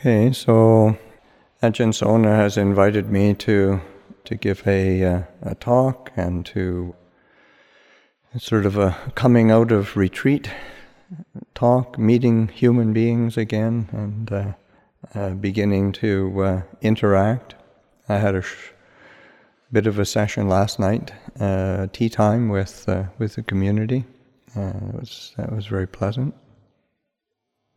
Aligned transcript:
Okay, 0.00 0.32
so 0.32 0.96
Ajahn 1.62 1.92
Sona 1.92 2.34
has 2.34 2.56
invited 2.56 3.10
me 3.10 3.34
to 3.34 3.82
to 4.24 4.34
give 4.34 4.66
a 4.66 5.04
uh, 5.04 5.22
a 5.42 5.54
talk 5.56 6.10
and 6.16 6.46
to 6.46 6.94
sort 8.38 8.64
of 8.64 8.78
a 8.78 8.96
coming 9.14 9.50
out 9.50 9.70
of 9.70 9.98
retreat 9.98 10.50
talk, 11.54 11.98
meeting 11.98 12.48
human 12.48 12.94
beings 12.94 13.36
again, 13.36 13.90
and 13.92 14.32
uh, 14.32 14.52
uh, 15.14 15.30
beginning 15.34 15.92
to 16.00 16.44
uh, 16.44 16.62
interact. 16.80 17.54
I 18.08 18.16
had 18.16 18.34
a 18.34 18.40
sh- 18.40 18.70
bit 19.70 19.86
of 19.86 19.98
a 19.98 20.06
session 20.06 20.48
last 20.48 20.78
night, 20.80 21.12
uh, 21.38 21.88
tea 21.92 22.08
time 22.08 22.48
with 22.48 22.88
uh, 22.88 23.04
with 23.18 23.34
the 23.34 23.42
community. 23.42 24.06
it 24.56 24.94
was 24.94 25.34
that 25.36 25.52
was 25.54 25.66
very 25.66 25.86
pleasant. 25.86 26.34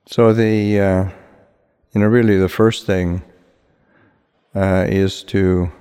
So 0.05 0.31
the 0.31 1.11
you 1.93 2.01
know, 2.01 2.07
really 2.07 2.37
the 2.37 2.49
first 2.49 2.85
thing 2.85 3.21
uh, 4.55 4.85
is 4.87 5.23
to, 5.23 5.71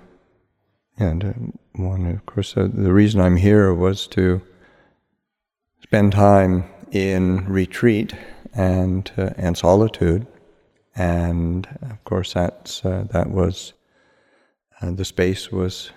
and 0.98 1.24
uh, 1.24 1.32
one, 1.74 2.06
of 2.06 2.26
course, 2.26 2.54
uh, 2.56 2.68
the 2.72 2.92
reason 2.92 3.20
I'm 3.20 3.36
here 3.36 3.72
was 3.72 4.06
to 4.08 4.42
spend 5.82 6.12
time 6.12 6.64
in 6.90 7.46
retreat 7.46 8.14
and 8.54 9.10
uh, 9.16 9.30
and 9.38 9.56
solitude, 9.56 10.26
and 10.94 11.66
of 11.80 12.04
course 12.04 12.34
that's 12.34 12.84
uh, 12.84 13.04
that 13.10 13.30
was 13.30 13.72
uh, 14.82 14.90
the 14.90 15.06
space 15.06 15.50
was 15.50 15.92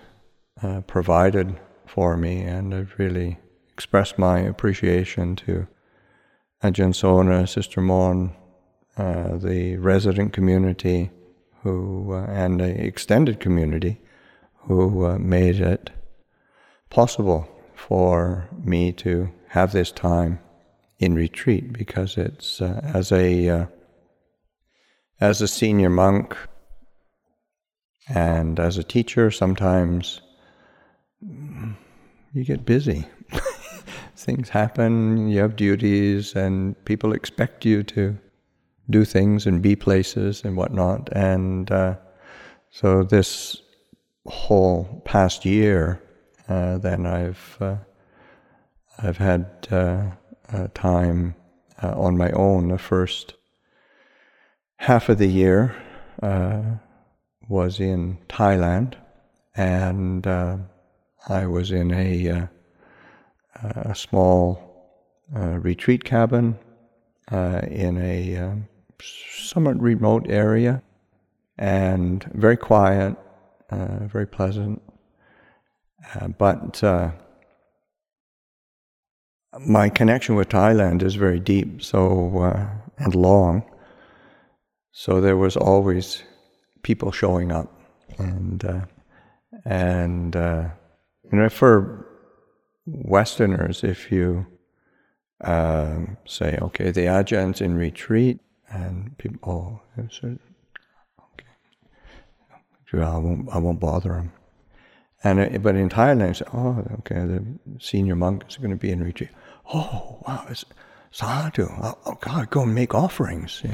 provided 0.86 1.54
for 1.84 2.16
me, 2.16 2.40
and 2.40 2.74
I've 2.74 2.94
really 2.96 3.38
expressed 3.70 4.18
my 4.18 4.38
appreciation 4.38 5.36
to 5.36 5.66
Ajahn 6.64 6.94
Sona, 6.94 7.46
Sister 7.46 7.82
Mon, 7.82 8.34
uh, 8.96 9.36
the 9.36 9.76
resident 9.76 10.32
community 10.32 11.10
who 11.62 12.14
uh, 12.14 12.24
and 12.28 12.60
the 12.60 12.84
extended 12.84 13.40
community 13.40 14.00
who 14.54 15.04
uh, 15.04 15.18
made 15.18 15.60
it 15.60 15.90
possible 16.88 17.48
for 17.74 18.48
me 18.64 18.92
to 18.92 19.30
have 19.48 19.72
this 19.72 19.92
time 19.92 20.38
in 20.98 21.14
retreat 21.14 21.72
because 21.72 22.16
it's 22.16 22.62
uh, 22.62 22.80
as 22.94 23.12
a 23.12 23.48
uh, 23.48 23.66
as 25.20 25.42
a 25.42 25.48
senior 25.48 25.90
monk 25.90 26.36
and 28.08 28.58
as 28.58 28.78
a 28.78 28.84
teacher 28.84 29.30
sometimes 29.30 30.20
you 32.32 32.44
get 32.44 32.64
busy. 32.64 33.06
Things 34.16 34.48
happen 34.48 35.28
you 35.28 35.40
have 35.40 35.56
duties 35.56 36.34
and 36.34 36.82
people 36.84 37.12
expect 37.12 37.64
you 37.64 37.82
to 37.82 38.16
do 38.88 39.04
things 39.04 39.46
and 39.46 39.62
be 39.62 39.76
places 39.76 40.42
and 40.44 40.56
whatnot. 40.56 41.08
And 41.12 41.70
uh, 41.70 41.96
so 42.70 43.02
this 43.02 43.62
whole 44.26 45.02
past 45.04 45.44
year, 45.44 46.02
uh, 46.48 46.78
then 46.78 47.06
I've 47.06 47.56
uh, 47.60 47.76
I've 48.98 49.18
had 49.18 49.68
uh, 49.70 50.10
time 50.74 51.34
uh, 51.82 51.98
on 51.98 52.16
my 52.16 52.30
own. 52.30 52.68
The 52.68 52.78
first 52.78 53.34
half 54.76 55.08
of 55.08 55.18
the 55.18 55.26
year 55.26 55.74
uh, 56.22 56.62
was 57.48 57.80
in 57.80 58.18
Thailand, 58.28 58.94
and 59.54 60.26
I 61.28 61.46
was 61.46 61.70
in 61.72 61.92
a 61.92 62.48
a 63.62 63.94
small 63.94 64.62
retreat 65.30 66.04
cabin 66.04 66.58
in 67.30 67.98
a 67.98 68.36
um, 68.36 68.68
somewhat 69.02 69.80
remote 69.80 70.26
area 70.28 70.82
and 71.58 72.24
very 72.34 72.56
quiet, 72.56 73.16
uh, 73.70 74.06
very 74.06 74.26
pleasant. 74.26 74.82
Uh, 76.14 76.28
but 76.28 76.82
uh, 76.84 77.10
my 79.66 79.88
connection 79.88 80.34
with 80.34 80.48
Thailand 80.48 81.02
is 81.02 81.14
very 81.14 81.40
deep, 81.40 81.82
so 81.82 82.38
uh, 82.40 82.68
and 82.98 83.14
long. 83.14 83.64
So 84.92 85.20
there 85.20 85.36
was 85.36 85.56
always 85.56 86.22
people 86.82 87.10
showing 87.10 87.52
up, 87.52 87.72
and 88.18 88.64
uh, 88.64 88.84
and 89.64 90.36
uh, 90.36 90.68
you 91.32 91.38
know 91.38 91.48
for 91.48 92.06
Westerners, 92.86 93.82
if 93.82 94.12
you 94.12 94.46
say, 95.42 96.58
okay, 96.62 96.90
the 96.90 97.06
Ajahns 97.06 97.60
in 97.60 97.74
retreat, 97.74 98.40
and 98.76 99.16
people, 99.18 99.80
oh, 99.96 100.08
said, 100.10 100.38
okay, 101.32 103.02
I 103.02 103.16
won't, 103.18 103.48
I 103.50 103.58
won't 103.58 103.80
bother 103.80 104.14
him. 104.14 104.32
And 105.24 105.40
it, 105.40 105.62
but 105.62 105.74
in 105.76 105.88
Thailand, 105.88 106.36
said, 106.36 106.48
oh, 106.52 106.84
okay, 106.98 107.14
the 107.14 107.44
senior 107.80 108.14
monk 108.14 108.44
is 108.48 108.58
going 108.58 108.70
to 108.70 108.76
be 108.76 108.90
in 108.90 109.02
retreat. 109.02 109.30
Oh, 109.72 110.18
wow, 110.26 110.44
it's 110.48 110.64
sadhu. 111.10 111.68
Oh, 111.82 111.98
oh 112.04 112.18
God, 112.20 112.50
go 112.50 112.62
and 112.62 112.74
make 112.74 112.94
offerings. 112.94 113.62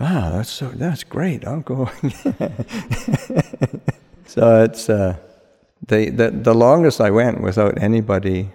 wow, 0.00 0.30
that's 0.32 0.50
so 0.50 0.68
that's 0.70 1.04
great. 1.04 1.46
I'll 1.46 1.60
go. 1.60 1.86
so 4.26 4.64
it's. 4.64 4.90
Uh, 4.90 5.16
the, 5.88 6.10
the, 6.10 6.30
the 6.30 6.54
longest 6.54 7.00
I 7.00 7.10
went 7.10 7.40
without 7.40 7.82
anybody 7.82 8.50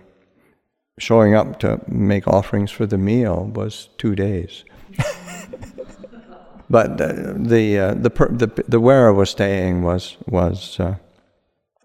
showing 1.00 1.34
up 1.34 1.60
to 1.60 1.82
make 1.88 2.28
offerings 2.28 2.72
for 2.72 2.86
the 2.86 2.98
meal 2.98 3.52
was 3.54 3.90
two 3.98 4.16
days. 4.16 4.64
but 6.70 6.98
the 6.98 7.36
the, 7.38 7.80
uh, 7.80 7.94
the, 7.96 8.10
the 8.10 8.64
the 8.68 8.80
where 8.80 9.08
I 9.08 9.12
was 9.12 9.30
staying 9.30 9.82
was 9.84 10.18
was 10.28 10.80
uh, 10.80 10.96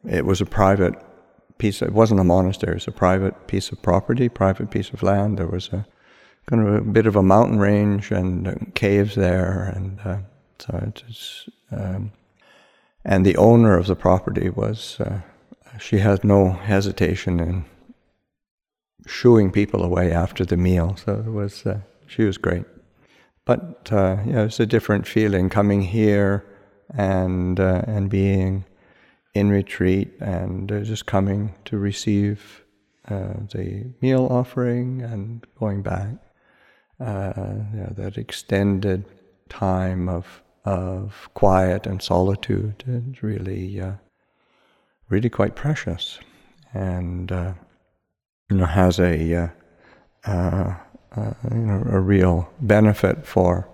it 0.07 0.27
was 0.27 0.41
a 0.41 0.47
private 0.47 0.95
piece. 1.57 1.81
Of, 1.81 1.89
it 1.89 1.95
wasn't 1.95 2.21
a 2.21 2.25
monastery. 2.25 2.73
It 2.73 2.77
was 2.77 2.89
a 2.89 2.93
private 2.93 3.47
piece 3.47 3.73
of 3.73 3.81
property, 3.81 4.29
private 4.29 4.71
piece 4.71 4.91
of 4.91 5.03
land. 5.03 5.39
There 5.39 5.47
was 5.47 5.69
a 5.73 5.87
kind 6.47 6.67
of 6.67 6.75
a 6.75 6.81
bit 6.83 7.07
of 7.07 7.17
a 7.17 7.23
mountain 7.23 7.59
range 7.59 8.11
and 8.11 8.49
uh, 8.49 8.55
caves 8.75 9.15
there, 9.15 9.73
and 9.75 10.01
uh, 10.05 10.19
so 10.59 10.85
it's. 10.87 11.49
Um, 11.71 12.13
and 13.05 13.25
the 13.25 13.37
owner 13.37 13.77
of 13.77 13.87
the 13.87 13.97
property 13.97 14.51
was 14.51 15.01
uh, 15.01 15.21
she 15.79 15.99
had 15.99 16.25
no 16.25 16.51
hesitation 16.53 17.41
in 17.41 17.65
shooing 19.07 19.51
people 19.51 19.83
away 19.83 20.13
after 20.13 20.45
the 20.45 20.57
meal. 20.57 20.97
So 21.05 21.15
it 21.27 21.31
was, 21.31 21.65
uh, 21.67 21.81
she 22.07 22.25
was 22.25 22.39
great. 22.39 22.65
But 23.45 23.91
uh, 23.91 24.19
it's 24.27 24.61
a 24.61 24.67
different 24.67 25.07
feeling 25.07 25.49
coming 25.49 25.83
here 25.83 26.45
and 26.95 27.59
uh, 27.59 27.83
and 27.87 28.11
being 28.11 28.65
in 29.35 29.51
retreat 29.51 30.13
and 30.21 30.71
uh, 30.71 30.81
just 30.81 31.07
coming 31.07 31.55
to 31.67 31.79
receive 31.79 32.63
uh, 33.09 33.35
the 33.53 33.87
meal 34.01 34.27
offering 34.31 35.03
and 35.03 35.47
going 35.59 35.83
back. 35.83 36.15
Uh, 37.01 37.33
yeah, 37.75 37.89
that 37.93 38.19
extended 38.19 39.05
time 39.49 40.09
of 40.09 40.43
of 40.65 41.31
quiet 41.35 41.87
and 41.87 42.03
solitude 42.03 42.85
and 42.87 43.23
really 43.23 43.83
really 45.09 45.31
quite 45.31 45.55
precious, 45.55 46.19
and 46.75 47.31
uh, 47.33 47.53
you 48.51 48.57
know 48.57 48.67
has 48.67 48.99
a 48.99 49.35
uh, 49.35 49.49
uh, 50.27 50.75
uh, 51.17 51.33
you 51.51 51.59
know 51.59 51.83
a 51.91 52.01
real 52.01 52.51
benefit 52.61 53.27
for 53.27 53.69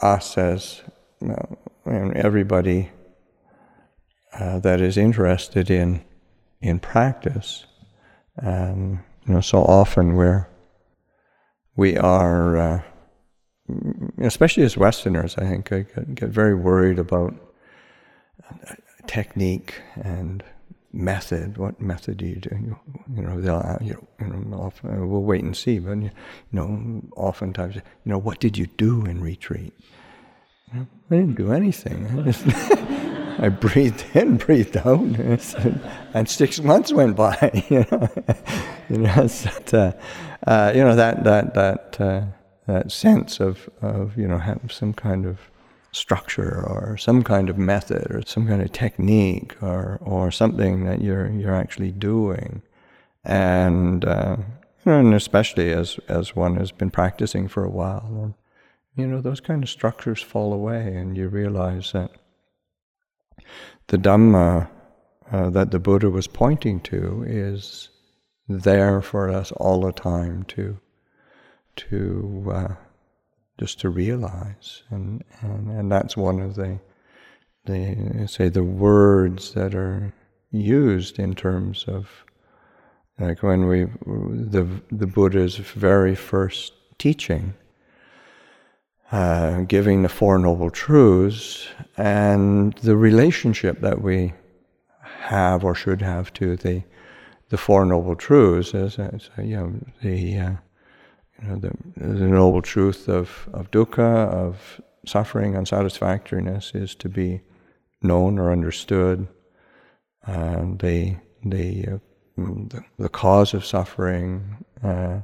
us 0.00 0.38
as 0.38 0.82
you 1.20 1.28
know, 1.28 1.58
everybody 2.14 2.90
uh, 4.38 4.58
that 4.60 4.80
is 4.80 4.96
interested 4.96 5.70
in 5.70 6.04
in 6.60 6.78
practice. 6.78 7.66
Um, 8.42 9.04
you 9.26 9.34
know, 9.34 9.40
so 9.40 9.58
often 9.62 10.14
we're 10.14 10.48
we 11.76 11.96
are, 11.96 12.56
uh, 12.56 12.82
especially 14.18 14.64
as 14.64 14.76
Westerners, 14.76 15.36
I 15.38 15.48
think, 15.48 15.72
I 15.72 15.82
get, 15.82 16.14
get 16.16 16.28
very 16.28 16.54
worried 16.54 16.98
about 16.98 17.34
technique 19.08 19.74
and 19.96 20.44
method. 20.92 21.58
What 21.58 21.80
method 21.80 22.18
do 22.18 22.26
you 22.26 22.36
do? 22.36 22.50
You, 22.50 22.78
you 23.16 23.22
know, 23.22 23.40
they'll, 23.40 23.78
you 23.80 24.06
know, 24.20 24.56
often, 24.56 25.10
we'll 25.10 25.22
wait 25.22 25.42
and 25.42 25.56
see. 25.56 25.80
But 25.80 25.98
you 25.98 26.10
know, 26.52 27.02
oftentimes, 27.16 27.74
you 27.76 27.82
know, 28.04 28.18
what 28.18 28.38
did 28.38 28.56
you 28.56 28.66
do 28.66 29.04
in 29.04 29.20
retreat? 29.20 29.72
I 30.72 30.86
didn't 31.10 31.34
do 31.34 31.52
anything. 31.52 32.06
I, 32.06 32.22
just 32.30 32.44
I 33.40 33.48
breathed 33.48 34.04
in, 34.14 34.36
breathed 34.36 34.76
out, 34.76 35.00
and 36.14 36.28
six 36.28 36.60
months 36.60 36.92
went 36.92 37.16
by. 37.16 37.64
You 37.68 37.86
know, 37.90 38.08
you 38.88 38.98
know, 38.98 39.28
uh, 39.74 39.92
uh, 40.46 40.72
you 40.74 40.82
know 40.82 40.96
that 40.96 41.22
that 41.24 41.52
that 41.52 42.00
uh, 42.00 42.22
that 42.66 42.90
sense 42.90 43.38
of 43.38 43.68
of 43.82 44.16
you 44.16 44.26
know 44.26 44.40
some 44.70 44.94
kind 44.94 45.26
of 45.26 45.38
structure 45.92 46.62
or 46.66 46.96
some 46.96 47.22
kind 47.22 47.48
of 47.48 47.58
method 47.58 48.06
or 48.10 48.22
some 48.26 48.46
kind 48.46 48.62
of 48.62 48.72
technique 48.72 49.60
or, 49.62 49.98
or 50.02 50.30
something 50.30 50.84
that 50.84 51.00
you're, 51.00 51.30
you're 51.30 51.54
actually 51.54 51.92
doing. 51.92 52.62
And 53.24 54.04
uh, 54.04 54.36
and 54.84 55.12
especially 55.12 55.72
as 55.72 55.98
as 56.08 56.34
one 56.34 56.56
has 56.56 56.72
been 56.72 56.90
practicing 56.90 57.48
for 57.48 57.64
a 57.64 57.70
while, 57.70 58.34
you 58.96 59.06
know, 59.06 59.20
those 59.20 59.40
kind 59.40 59.62
of 59.62 59.68
structures 59.68 60.22
fall 60.22 60.52
away, 60.52 60.94
and 60.94 61.16
you 61.16 61.28
realize 61.28 61.92
that 61.92 62.10
the 63.88 63.98
Dhamma 63.98 64.68
uh, 65.30 65.50
that 65.50 65.70
the 65.70 65.78
Buddha 65.78 66.10
was 66.10 66.26
pointing 66.26 66.80
to 66.80 67.24
is 67.26 67.90
there 68.48 69.02
for 69.02 69.28
us 69.28 69.52
all 69.52 69.82
the 69.82 69.92
time 69.92 70.44
to 70.44 70.78
to 71.76 72.50
uh, 72.52 72.74
just 73.58 73.80
to 73.80 73.88
realize, 73.90 74.82
and, 74.90 75.24
and 75.40 75.70
and 75.70 75.90
that's 75.90 76.16
one 76.16 76.40
of 76.40 76.54
the 76.54 76.78
the 77.64 78.26
say 78.28 78.48
the 78.48 78.64
words 78.64 79.52
that 79.52 79.74
are 79.74 80.12
used 80.50 81.18
in 81.18 81.34
terms 81.34 81.84
of 81.86 82.24
like 83.18 83.42
when 83.42 83.66
we 83.66 83.84
the 83.84 84.66
the 84.90 85.06
Buddha's 85.06 85.56
very 85.56 86.14
first 86.14 86.72
teaching, 86.98 87.54
uh, 89.10 89.62
giving 89.62 90.02
the 90.02 90.08
Four 90.08 90.38
Noble 90.38 90.70
Truths, 90.70 91.68
and 91.96 92.72
the 92.74 92.96
relationship 92.96 93.80
that 93.80 94.00
we 94.00 94.34
have 95.02 95.64
or 95.64 95.74
should 95.74 96.00
have 96.02 96.32
to 96.34 96.56
the 96.56 96.84
the 97.50 97.58
Four 97.58 97.84
Noble 97.84 98.14
Truths, 98.14 98.72
is, 98.72 98.98
as 98.98 99.30
you 99.38 99.56
know 99.56 99.72
the 100.02 100.38
uh, 100.38 100.52
you 101.42 101.48
know 101.48 101.56
the, 101.56 101.70
the 101.96 102.26
noble 102.26 102.62
truth 102.62 103.08
of 103.08 103.48
of 103.52 103.70
dukkha 103.70 104.28
of 104.28 104.80
suffering 105.06 105.56
unsatisfactoriness 105.56 106.72
is 106.74 106.94
to 106.96 107.08
be 107.08 107.40
known 108.02 108.38
or 108.38 108.52
understood. 108.52 109.28
And 110.24 110.78
the 110.78 111.16
the 111.44 111.86
uh, 111.86 111.98
the, 112.36 112.84
the, 112.98 113.08
cause 113.08 113.52
of 113.52 113.64
suffering, 113.64 114.64
uh, 114.82 115.20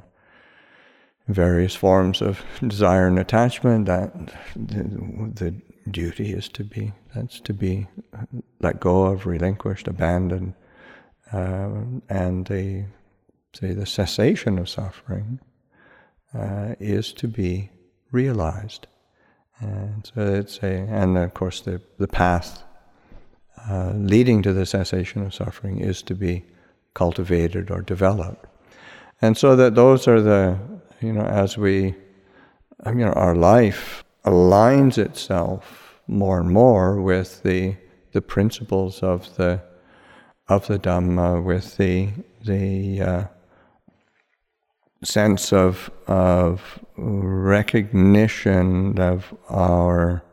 various 1.27 1.75
forms 1.75 2.21
of 2.21 2.41
desire 2.67 3.07
and 3.07 3.19
attachment. 3.19 3.85
That 3.85 4.13
the, 4.55 4.83
the, 5.33 5.61
duty 5.91 6.33
is 6.33 6.49
to 6.49 6.63
be 6.63 6.91
that's 7.13 7.39
to 7.39 7.53
be 7.53 7.87
let 8.59 8.79
go 8.79 9.03
of, 9.03 9.27
relinquished, 9.27 9.87
abandoned, 9.87 10.55
uh, 11.31 11.69
and 12.09 12.47
the 12.47 12.85
say 13.53 13.71
the 13.73 13.85
cessation 13.85 14.57
of 14.57 14.67
suffering 14.67 15.39
uh, 16.35 16.75
is 16.79 17.13
to 17.13 17.27
be 17.27 17.69
realized. 18.11 18.87
And 19.59 20.05
so 20.13 20.21
it's 20.21 20.59
a, 20.59 20.67
and 20.67 21.17
of 21.17 21.33
course 21.33 21.61
the 21.61 21.81
the 21.97 22.07
path 22.07 22.63
uh, 23.69 23.93
leading 23.95 24.41
to 24.43 24.53
the 24.53 24.65
cessation 24.65 25.25
of 25.25 25.33
suffering 25.33 25.79
is 25.79 26.01
to 26.03 26.15
be 26.15 26.43
cultivated 26.93 27.71
or 27.71 27.81
developed. 27.81 28.45
And 29.21 29.37
so 29.37 29.55
that 29.55 29.75
those 29.75 30.07
are 30.07 30.21
the, 30.21 30.59
you 31.01 31.13
know, 31.13 31.25
as 31.25 31.57
we, 31.57 31.95
you 32.85 32.95
know, 32.95 33.13
our 33.13 33.35
life 33.35 34.03
aligns 34.25 34.97
itself 34.97 35.99
more 36.07 36.39
and 36.39 36.49
more 36.51 37.01
with 37.01 37.43
the 37.43 37.77
the 38.11 38.21
principles 38.21 39.03
of 39.03 39.35
the 39.35 39.61
of 40.47 40.67
the 40.67 40.79
Dhamma, 40.79 41.43
with 41.43 41.77
the 41.77 42.09
the 42.43 43.01
uh, 43.01 43.23
sense 45.03 45.53
of 45.53 45.91
of 46.07 46.79
recognition 46.97 48.99
of 48.99 49.33
our 49.49 50.23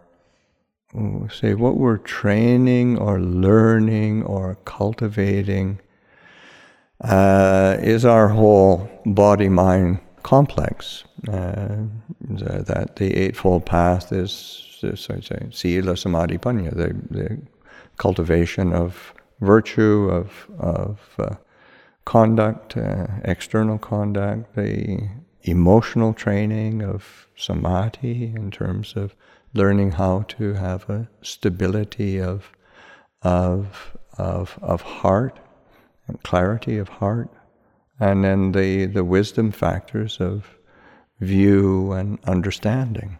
say 1.30 1.54
what 1.54 1.76
we're 1.76 1.98
training 1.98 2.98
or 2.98 3.20
learning 3.20 4.22
or 4.24 4.56
cultivating 4.64 5.78
uh, 7.02 7.76
is 7.80 8.04
our 8.04 8.28
whole 8.28 8.88
body 9.06 9.48
mind 9.48 10.00
complex. 10.22 11.04
Uh, 11.28 11.84
that 12.20 12.96
the 12.96 13.16
Eightfold 13.16 13.66
Path 13.66 14.12
is, 14.12 14.78
as 14.82 15.08
I 15.10 15.20
say, 15.20 15.48
Sila 15.50 15.96
Samadhi 15.96 16.38
Panya, 16.38 16.74
the, 16.74 16.96
the 17.10 17.40
cultivation 17.96 18.72
of 18.72 19.14
virtue, 19.40 20.08
of, 20.10 20.48
of 20.58 21.00
uh, 21.18 21.34
conduct, 22.04 22.76
uh, 22.76 23.06
external 23.24 23.78
conduct, 23.78 24.54
the 24.54 25.08
emotional 25.42 26.12
training 26.12 26.82
of 26.82 27.28
samadhi 27.36 28.32
in 28.34 28.50
terms 28.50 28.94
of 28.96 29.14
learning 29.54 29.92
how 29.92 30.22
to 30.22 30.54
have 30.54 30.88
a 30.88 31.08
stability 31.22 32.20
of, 32.20 32.50
of, 33.22 33.96
of, 34.18 34.58
of 34.62 34.82
heart 34.82 35.38
and 36.06 36.22
clarity 36.22 36.78
of 36.78 36.88
heart, 36.88 37.28
and 38.00 38.24
then 38.24 38.52
the, 38.52 38.86
the 38.86 39.04
wisdom 39.04 39.52
factors 39.52 40.18
of 40.20 40.56
view 41.20 41.92
and 41.92 42.18
understanding. 42.24 43.18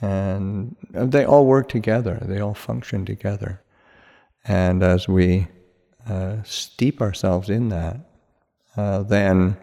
And 0.00 0.76
they 0.90 1.24
all 1.24 1.46
work 1.46 1.68
together, 1.68 2.18
they 2.22 2.40
all 2.40 2.54
function 2.54 3.04
together. 3.04 3.62
And 4.44 4.82
as 4.82 5.08
we 5.08 5.48
uh, 6.08 6.42
steep 6.44 7.00
ourselves 7.00 7.50
in 7.50 7.68
that, 7.70 7.98
uh, 8.76 9.02
then 9.02 9.56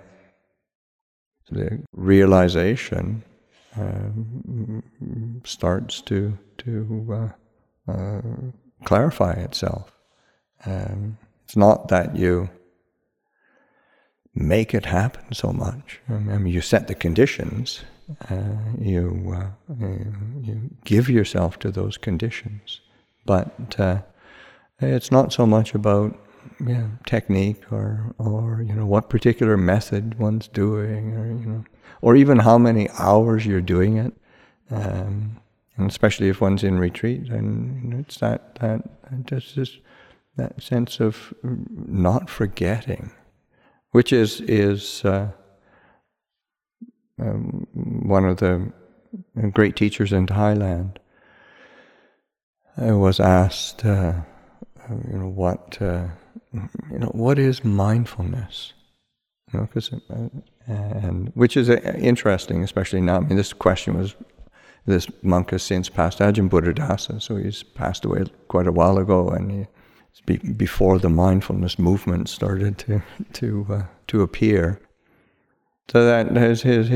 the 1.49 1.83
realization 1.93 3.23
uh, 3.79 4.09
starts 5.43 6.01
to 6.01 6.37
to 6.57 7.31
uh, 7.87 7.91
uh, 7.91 8.21
clarify 8.85 9.33
itself. 9.33 9.91
Um, 10.65 11.17
it's 11.43 11.55
not 11.55 11.87
that 11.89 12.15
you 12.15 12.49
make 14.33 14.73
it 14.73 14.85
happen 14.85 15.33
so 15.33 15.51
much. 15.51 15.99
I 16.09 16.13
mean, 16.13 16.53
you 16.53 16.61
set 16.61 16.87
the 16.87 16.95
conditions. 16.95 17.83
Uh, 18.29 18.35
you, 18.79 19.53
you 20.41 20.69
give 20.83 21.09
yourself 21.09 21.59
to 21.59 21.71
those 21.71 21.97
conditions, 21.97 22.81
but 23.25 23.47
it's 24.79 25.11
not 25.11 25.33
so 25.33 25.45
much 25.45 25.75
about 25.75 26.15
yeah, 26.65 26.87
technique 27.05 27.71
or 27.71 28.13
or 28.17 28.63
you 28.67 28.73
know 28.73 28.85
what 28.85 29.09
particular 29.09 29.57
method 29.57 30.19
one's 30.19 30.47
doing 30.47 31.13
or 31.13 31.27
you 31.27 31.45
know 31.45 31.65
or 32.01 32.15
even 32.15 32.39
how 32.39 32.57
many 32.57 32.89
hours 32.99 33.45
you're 33.45 33.61
doing 33.61 33.97
it. 33.97 34.13
Um, 34.69 35.39
and 35.77 35.89
especially 35.89 36.29
if 36.29 36.41
one's 36.41 36.63
in 36.63 36.77
retreat, 36.77 37.29
and 37.29 37.93
it's 37.93 38.17
that 38.17 38.55
that 38.55 38.81
just 39.25 39.55
this 39.55 39.77
that 40.35 40.61
sense 40.61 40.99
of 40.99 41.33
not 41.43 42.29
forgetting, 42.29 43.11
which 43.91 44.13
is 44.13 44.41
is 44.41 45.03
uh, 45.05 45.31
um, 47.19 47.67
one 47.73 48.25
of 48.25 48.37
the 48.37 48.71
great 49.51 49.75
teachers 49.75 50.11
in 50.11 50.27
Thailand. 50.27 50.97
I 52.75 52.91
was 52.91 53.19
asked, 53.19 53.85
uh, 53.85 54.21
you 54.89 55.17
know, 55.19 55.29
what 55.29 55.79
uh, 55.81 56.07
you 56.53 56.99
know, 56.99 57.07
what 57.07 57.39
is 57.39 57.63
mindfulness? 57.63 58.73
You 59.51 59.59
know, 59.59 59.65
because 59.65 59.91
uh, 59.93 60.29
and 60.67 61.31
which 61.35 61.57
is 61.57 61.69
uh, 61.69 61.75
interesting, 61.97 62.63
especially 62.63 63.01
now. 63.01 63.17
I 63.17 63.19
mean, 63.21 63.37
this 63.37 63.53
question 63.53 63.97
was 63.97 64.15
this 64.85 65.07
monk 65.21 65.51
has 65.51 65.63
since 65.63 65.89
passed, 65.89 66.19
Ajahn 66.19 66.49
Buddhadasa, 66.49 67.21
so 67.21 67.35
he's 67.37 67.63
passed 67.63 68.05
away 68.05 68.25
quite 68.47 68.67
a 68.67 68.71
while 68.71 68.97
ago, 68.97 69.29
and 69.29 69.51
he, 69.51 70.37
before 70.37 70.99
the 70.99 71.09
mindfulness 71.09 71.79
movement 71.79 72.29
started 72.29 72.77
to 72.79 73.01
to 73.33 73.65
uh, 73.69 73.83
to 74.07 74.21
appear. 74.21 74.79
So 75.91 76.05
that 76.05 76.35
his 76.35 76.61
his 76.61 76.87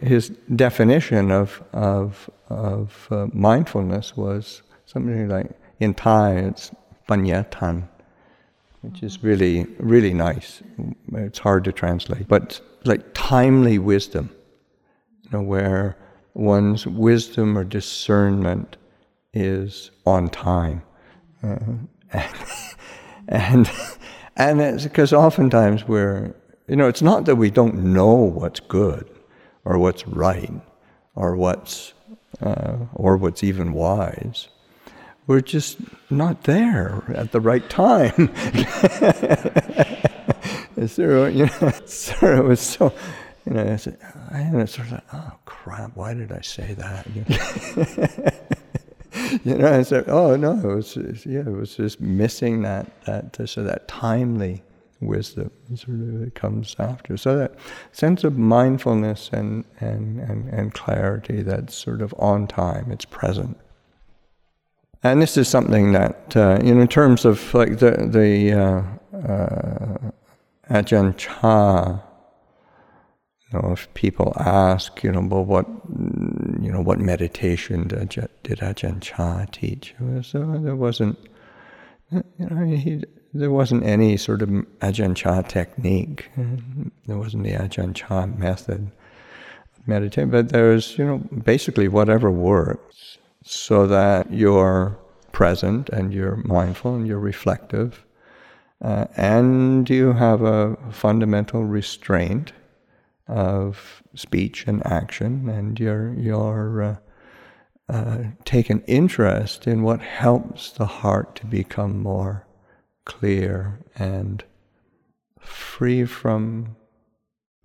his 0.00 0.28
definition 0.54 1.30
of 1.30 1.62
of 1.72 2.30
of 2.48 3.08
uh, 3.10 3.26
mindfulness 3.32 4.16
was 4.16 4.62
something 4.86 5.28
like 5.28 5.50
in 5.80 5.94
Thai 5.94 6.36
it's 6.36 6.70
panyatan, 7.08 7.88
which 8.84 9.02
is 9.02 9.22
really 9.22 9.66
really 9.78 10.12
nice. 10.12 10.62
It's 11.12 11.38
hard 11.38 11.64
to 11.64 11.72
translate, 11.72 12.28
but 12.28 12.60
like 12.84 13.14
timely 13.14 13.78
wisdom, 13.78 14.30
you 15.22 15.30
know, 15.32 15.42
where 15.42 15.96
one's 16.34 16.86
wisdom 16.86 17.56
or 17.56 17.64
discernment 17.64 18.76
is 19.32 19.90
on 20.04 20.28
time. 20.28 20.82
Uh, 21.42 21.56
and 23.28 23.70
and 24.36 24.60
it's 24.60 24.84
because 24.84 25.12
oftentimes 25.12 25.86
we're 25.88 26.34
you 26.68 26.76
know 26.76 26.88
it's 26.88 27.02
not 27.02 27.24
that 27.24 27.36
we 27.36 27.50
don't 27.50 27.76
know 27.76 28.14
what's 28.14 28.60
good 28.60 29.08
or 29.64 29.78
what's 29.78 30.06
right 30.06 30.52
or 31.14 31.36
what's 31.36 31.94
uh, 32.42 32.76
or 32.94 33.16
what's 33.16 33.42
even 33.42 33.72
wise 33.72 34.48
we're 35.26 35.40
just 35.40 35.78
not 36.10 36.44
there 36.44 37.02
at 37.14 37.32
the 37.32 37.40
right 37.40 37.68
time 37.70 38.12
so, 40.86 41.26
you 41.26 41.46
know, 41.46 41.72
so 41.86 42.38
it 42.38 42.44
was 42.44 42.60
so, 42.60 42.92
you 43.46 43.54
know, 43.54 43.72
I 43.72 43.76
said, 43.76 43.98
it's 44.32 44.74
sort 44.74 44.88
of 44.88 44.92
like, 44.92 45.14
oh 45.14 45.32
crap, 45.44 45.96
why 45.96 46.14
did 46.14 46.32
I 46.32 46.40
say 46.40 46.74
that? 46.74 48.40
You 49.44 49.56
know, 49.56 49.72
I 49.72 49.82
said, 49.82 50.04
oh 50.08 50.36
no, 50.36 50.58
it 50.58 50.74
was, 50.74 50.96
yeah, 51.24 51.40
it 51.40 51.46
was 51.46 51.76
just 51.76 52.00
missing 52.00 52.62
that, 52.62 52.90
that, 53.04 53.48
so 53.48 53.62
that 53.62 53.86
timely 53.86 54.62
wisdom 55.00 55.50
sort 55.74 56.00
of 56.00 56.34
comes 56.34 56.74
after. 56.78 57.16
So 57.16 57.36
that 57.36 57.54
sense 57.92 58.24
of 58.24 58.36
mindfulness 58.36 59.30
and, 59.32 59.64
and, 59.80 60.18
and, 60.18 60.48
and 60.48 60.74
clarity 60.74 61.42
that's 61.42 61.74
sort 61.74 62.02
of 62.02 62.12
on 62.18 62.48
time, 62.48 62.90
it's 62.90 63.04
present. 63.04 63.56
And 65.04 65.20
this 65.20 65.36
is 65.36 65.48
something 65.48 65.92
that, 65.92 66.34
uh, 66.34 66.58
you 66.64 66.74
know, 66.74 66.80
in 66.80 66.88
terms 66.88 67.26
of 67.26 67.52
like 67.52 67.78
the, 67.78 67.90
the 68.10 68.52
uh, 68.52 68.82
uh, 69.14 70.10
Ajahn 70.70 71.14
Chah, 71.18 72.00
you 73.42 73.58
know, 73.58 73.72
if 73.72 73.92
people 73.92 74.32
ask, 74.40 75.04
you 75.04 75.12
know, 75.12 75.20
well, 75.20 75.44
what, 75.44 75.66
you 76.58 76.72
know, 76.72 76.80
what 76.80 77.00
meditation 77.00 77.86
did, 77.86 78.08
did 78.42 78.60
Ajahn 78.60 79.02
Chah 79.02 79.44
teach? 79.52 79.94
So 80.22 80.58
there 80.58 80.74
wasn't, 80.74 81.18
you 82.10 82.22
know, 82.38 82.64
he, 82.64 83.04
there 83.34 83.50
wasn't 83.50 83.84
any 83.84 84.16
sort 84.16 84.40
of 84.40 84.48
Ajahn 84.48 85.14
Chah 85.14 85.42
technique. 85.42 86.30
There 87.06 87.18
wasn't 87.18 87.44
the 87.44 87.52
Ajahn 87.52 87.94
Chah 87.94 88.24
method 88.24 88.90
meditate, 89.86 90.30
but 90.30 90.48
there's, 90.48 90.96
you 90.96 91.04
know, 91.04 91.18
basically 91.18 91.88
whatever 91.88 92.30
works 92.30 93.18
so 93.44 93.86
that 93.86 94.32
you're 94.32 94.98
present 95.30 95.88
and 95.90 96.12
you're 96.12 96.36
mindful 96.44 96.96
and 96.96 97.06
you're 97.06 97.20
reflective 97.20 98.04
uh, 98.84 99.06
and 99.16 99.88
you 99.88 100.12
have 100.12 100.42
a 100.42 100.76
fundamental 100.90 101.64
restraint 101.64 102.52
of 103.26 104.02
speech 104.14 104.66
and 104.66 104.86
action, 104.86 105.48
and 105.48 105.80
you're, 105.80 106.12
you're 106.14 106.82
uh, 106.82 106.96
uh, 107.88 108.18
take 108.44 108.68
an 108.68 108.82
interest 108.86 109.66
in 109.66 109.82
what 109.82 110.00
helps 110.00 110.72
the 110.72 110.86
heart 110.86 111.34
to 111.36 111.46
become 111.46 112.02
more 112.02 112.46
clear 113.06 113.80
and 113.96 114.44
free 115.38 116.04
from 116.04 116.76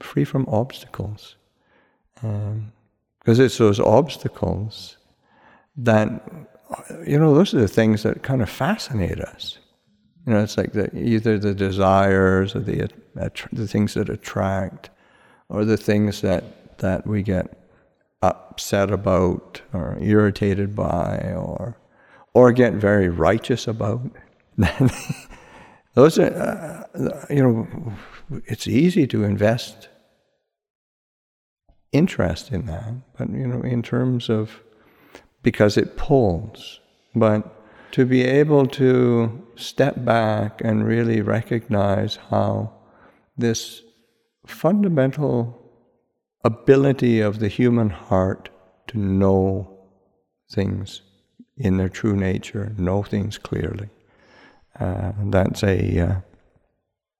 free 0.02 0.24
from 0.24 0.46
obstacles. 0.48 1.36
Because 2.16 3.40
um, 3.40 3.46
it's 3.46 3.58
those 3.58 3.80
obstacles 3.82 4.98
that 5.84 6.32
you 7.06 7.18
know 7.18 7.34
those 7.34 7.54
are 7.54 7.60
the 7.60 7.68
things 7.68 8.04
that 8.04 8.24
kind 8.24 8.42
of 8.42 8.50
fascinate 8.50 9.20
us. 9.20 9.58
You 10.26 10.34
know, 10.34 10.44
it's 10.44 10.58
like 10.58 10.74
the, 10.74 10.96
either 10.96 11.40
the 11.40 11.54
desires 11.54 12.56
or 12.56 12.60
the 12.60 12.90
the 13.52 13.68
things 13.68 13.94
that 13.94 14.10
attract, 14.10 14.90
or 15.48 15.66
the 15.66 15.78
things 15.78 16.22
that 16.22 16.78
that 16.80 17.08
we 17.08 17.24
get 17.24 17.58
upset 18.22 18.92
about 18.92 19.62
or 19.74 19.98
irritated 20.02 20.76
by 20.76 21.34
or 21.36 21.78
or 22.34 22.52
get 22.52 22.74
very 22.74 23.10
righteous 23.10 23.68
about. 23.68 24.02
Those 25.96 26.20
are, 26.20 26.88
uh, 26.94 27.26
you 27.30 27.42
know, 27.42 27.94
it's 28.46 28.68
easy 28.68 29.08
to 29.08 29.24
invest 29.24 29.90
interest 31.92 32.52
in 32.52 32.68
that, 32.68 32.94
but 33.18 33.30
you 33.30 33.48
know, 33.48 33.62
in 33.62 33.82
terms 33.82 34.30
of 34.30 34.62
because 35.42 35.78
it 35.78 35.98
pulls, 35.98 36.80
but 37.16 37.56
to 37.92 38.06
be 38.06 38.24
able 38.24 38.66
to 38.68 39.42
step 39.56 40.06
back 40.06 40.62
and 40.64 40.86
really 40.86 41.22
recognize 41.22 42.18
how 42.30 42.72
this 43.38 43.82
fundamental 44.46 45.56
ability 46.44 47.20
of 47.20 47.40
the 47.40 47.48
human 47.48 47.90
heart 47.90 48.50
to 48.88 48.98
know 48.98 49.78
things 50.52 51.02
in 51.58 51.78
their 51.78 51.90
true 51.90 52.16
nature, 52.16 52.74
know 52.78 53.04
things 53.04 53.38
clearly. 53.38 53.90
Uh, 54.80 55.12
that's 55.26 55.64
a 55.64 56.00
uh, 56.00 56.16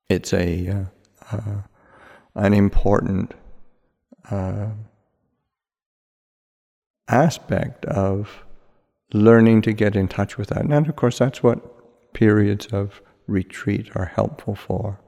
it's 0.10 0.34
a 0.34 0.70
uh, 0.70 1.36
uh 1.36 1.62
an 2.36 2.54
important 2.54 3.34
uh, 4.32 4.68
aspect 7.10 7.86
of 7.86 8.44
learning 9.14 9.62
to 9.64 9.74
get 9.74 9.96
in 9.96 10.08
touch 10.08 10.38
with 10.38 10.50
that. 10.50 10.66
And 10.66 10.88
of 10.88 10.96
course, 10.96 11.18
that's 11.18 11.42
what 11.44 12.14
periods 12.14 12.68
of 12.68 13.02
retreat 13.28 13.90
are 13.96 14.06
helpful 14.06 14.56
for. 14.56 15.00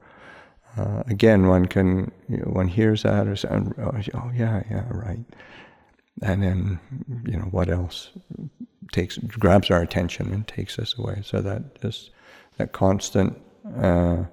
Uh, 0.76 1.02
again, 1.06 1.48
one 1.48 1.66
can 1.66 2.10
you 2.28 2.38
know, 2.38 2.44
one 2.44 2.68
hears 2.68 3.02
that 3.02 3.26
or 3.26 3.36
says, 3.36 3.50
oh, 3.78 3.92
oh 4.14 4.30
yeah, 4.34 4.62
yeah, 4.70 4.86
right, 4.88 5.20
and 6.22 6.42
then 6.42 6.80
you 7.26 7.36
know 7.36 7.48
what 7.50 7.68
else 7.68 8.10
takes 8.90 9.18
grabs 9.18 9.70
our 9.70 9.82
attention 9.82 10.32
and 10.32 10.48
takes 10.48 10.78
us 10.78 10.96
away. 10.98 11.20
So 11.24 11.42
that 11.42 11.80
just 11.82 12.10
that 12.56 12.72
constant 12.72 13.38
uh, 13.76 14.24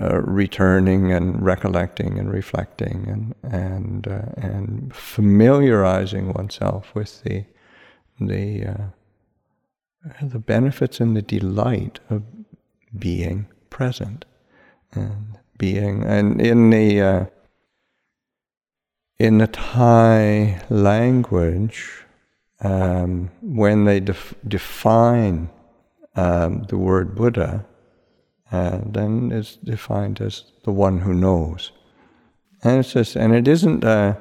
uh, 0.00 0.20
returning 0.20 1.12
and 1.12 1.42
recollecting 1.42 2.18
and 2.18 2.30
reflecting 2.30 3.08
and 3.08 3.52
and 3.54 4.08
uh, 4.08 4.32
and 4.36 4.94
familiarizing 4.94 6.32
oneself 6.32 6.94
with 6.94 7.22
the 7.22 7.44
the 8.20 8.66
uh, 8.66 8.84
the 10.22 10.38
benefits 10.38 11.00
and 11.00 11.16
the 11.16 11.22
delight 11.22 12.00
of 12.10 12.22
being 12.98 13.46
present 13.70 14.24
and 14.92 15.38
being. 15.58 16.04
And 16.04 16.40
in 16.40 16.70
the 16.70 17.00
uh, 17.00 17.26
in 19.18 19.38
the 19.38 19.46
Thai 19.46 20.62
language, 20.68 22.04
um, 22.60 23.30
when 23.40 23.84
they 23.84 24.00
def- 24.00 24.34
define 24.46 25.48
um, 26.14 26.64
the 26.64 26.78
word 26.78 27.14
Buddha, 27.14 27.64
uh, 28.52 28.80
then 28.84 29.32
it's 29.32 29.56
defined 29.56 30.20
as 30.20 30.44
the 30.64 30.72
one 30.72 31.00
who 31.00 31.12
knows. 31.12 31.72
And 32.62 32.78
it's 32.78 32.92
just, 32.92 33.16
and 33.16 33.34
it 33.34 33.48
isn't 33.48 33.84
a, 33.84 34.16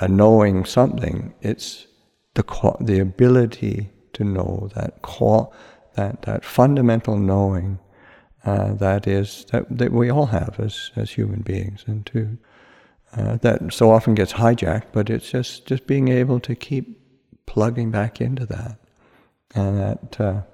a 0.00 0.08
knowing 0.08 0.64
something. 0.64 1.34
It's 1.40 1.86
the 2.34 2.76
the 2.80 3.00
ability 3.00 3.90
to 4.12 4.24
know 4.24 4.70
that 4.74 5.02
that 5.94 6.22
that 6.22 6.44
fundamental 6.44 7.16
knowing 7.16 7.78
uh, 8.44 8.74
that 8.74 9.06
is 9.06 9.44
that, 9.50 9.66
that 9.76 9.92
we 9.92 10.10
all 10.10 10.26
have 10.26 10.56
as 10.58 10.90
as 10.96 11.10
human 11.10 11.40
beings, 11.42 11.84
and 11.86 12.06
to 12.06 12.38
uh, 13.16 13.36
that 13.36 13.72
so 13.72 13.90
often 13.90 14.14
gets 14.14 14.34
hijacked. 14.34 14.92
But 14.92 15.10
it's 15.10 15.30
just 15.30 15.66
just 15.66 15.86
being 15.86 16.08
able 16.08 16.40
to 16.40 16.54
keep 16.54 17.00
plugging 17.46 17.90
back 17.90 18.20
into 18.20 18.46
that, 18.46 18.78
and 19.54 19.78
that. 19.78 20.46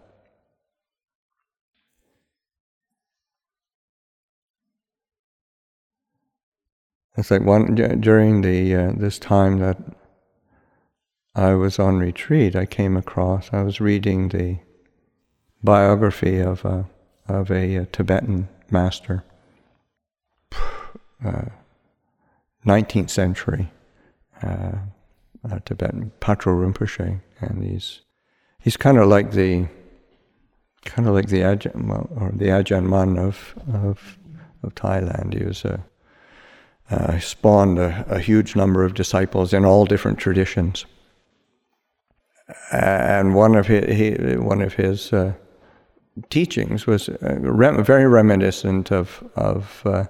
It's 7.17 7.31
like 7.31 7.43
one 7.43 7.75
during 8.01 8.43
the 8.43 8.75
uh, 8.75 8.93
this 8.97 9.19
time 9.19 9.59
that 9.59 9.79
I 11.35 11.55
was 11.55 11.79
on 11.79 11.99
retreat. 11.99 12.57
I 12.57 12.67
came 12.67 12.97
across. 12.97 13.51
I 13.53 13.63
was 13.63 13.81
reading 13.81 14.29
the 14.29 14.59
biography 15.63 16.41
of 16.41 16.65
a 16.65 16.87
of 17.29 17.51
a, 17.51 17.77
a 17.77 17.83
uh, 17.83 17.85
Tibetan 17.93 18.49
master, 18.71 19.25
uh, 21.25 21.47
19th 22.67 23.11
century 23.11 23.71
uh, 24.43 25.59
Tibetan 25.65 26.13
Patrul 26.21 26.57
Rinpoche, 26.57 27.21
and 27.41 27.63
he's 27.63 28.03
he's 28.61 28.77
kind 28.77 28.99
of 28.99 29.09
like 29.09 29.33
the 29.33 29.69
kind 30.85 31.09
of 31.09 31.15
like 31.15 31.29
the 31.29 31.41
Ajahn 31.41 31.91
or 31.91 32.33
the 32.35 32.47
Ajahn 32.47 32.85
Mun 32.85 33.19
of 33.19 33.55
of 33.73 34.19
of 34.63 34.75
Thailand. 34.75 35.35
He 35.35 35.45
was 35.45 35.65
a 35.65 35.85
uh, 36.91 37.19
spawned 37.19 37.79
a, 37.79 38.05
a, 38.09 38.19
huge 38.19 38.55
number 38.55 38.85
of 38.85 38.95
disciples 38.95 39.53
in 39.53 39.65
all 39.65 39.87
different 39.87 40.19
traditions. 40.19 40.85
And 42.73 43.35
one 43.35 43.55
of 43.55 43.67
his, 43.67 43.97
he, 43.97 44.37
one 44.37 44.61
of 44.61 44.75
his 44.75 45.13
uh, 45.13 45.33
teachings 46.29 46.87
was 46.87 47.09
uh, 47.09 47.37
rem- 47.41 47.83
very 47.83 48.07
reminiscent 48.07 48.93
of 48.93 49.25
of 49.35 49.83
uh, 49.87 50.05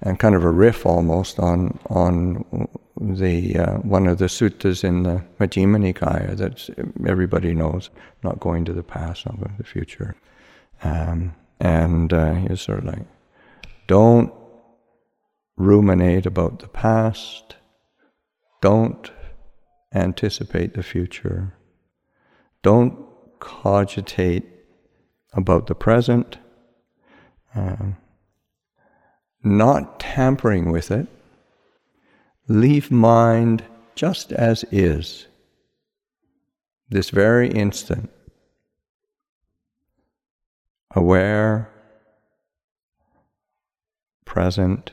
and 0.00 0.18
kind 0.18 0.34
of 0.34 0.44
a 0.44 0.50
riff 0.50 0.86
almost 0.86 1.38
on 1.38 1.78
on 1.90 2.68
the 3.00 3.58
uh, 3.58 3.74
one 3.78 4.06
of 4.06 4.18
the 4.18 4.26
suttas 4.26 4.84
in 4.84 5.02
the 5.02 5.22
Majjhima 5.38 5.78
Nikaya 5.78 6.36
that 6.36 6.68
everybody 7.06 7.54
knows, 7.54 7.90
not 8.22 8.40
going 8.40 8.64
to 8.64 8.72
the 8.72 8.82
past, 8.82 9.26
not 9.26 9.36
going 9.36 9.50
to 9.50 9.62
the 9.62 9.68
future. 9.68 10.16
Um, 10.82 11.34
and 11.60 12.12
uh, 12.12 12.34
he 12.34 12.48
was 12.48 12.60
sort 12.60 12.78
of 12.78 12.84
like, 12.84 13.06
don't 13.88 14.32
ruminate 15.58 16.24
about 16.24 16.60
the 16.60 16.68
past, 16.68 17.56
don't 18.60 19.10
anticipate 19.94 20.74
the 20.74 20.82
future, 20.82 21.54
don't 22.62 22.96
cogitate 23.40 24.46
about 25.32 25.66
the 25.66 25.74
present, 25.74 26.38
uh, 27.54 27.76
not 29.42 30.00
tampering 30.00 30.70
with 30.70 30.90
it, 30.90 31.06
leave 32.48 32.90
mind 32.90 33.64
just 33.94 34.32
as 34.32 34.64
is, 34.70 35.26
this 36.88 37.10
very 37.10 37.50
instant, 37.50 38.10
aware. 40.94 41.70
Present. 44.24 44.92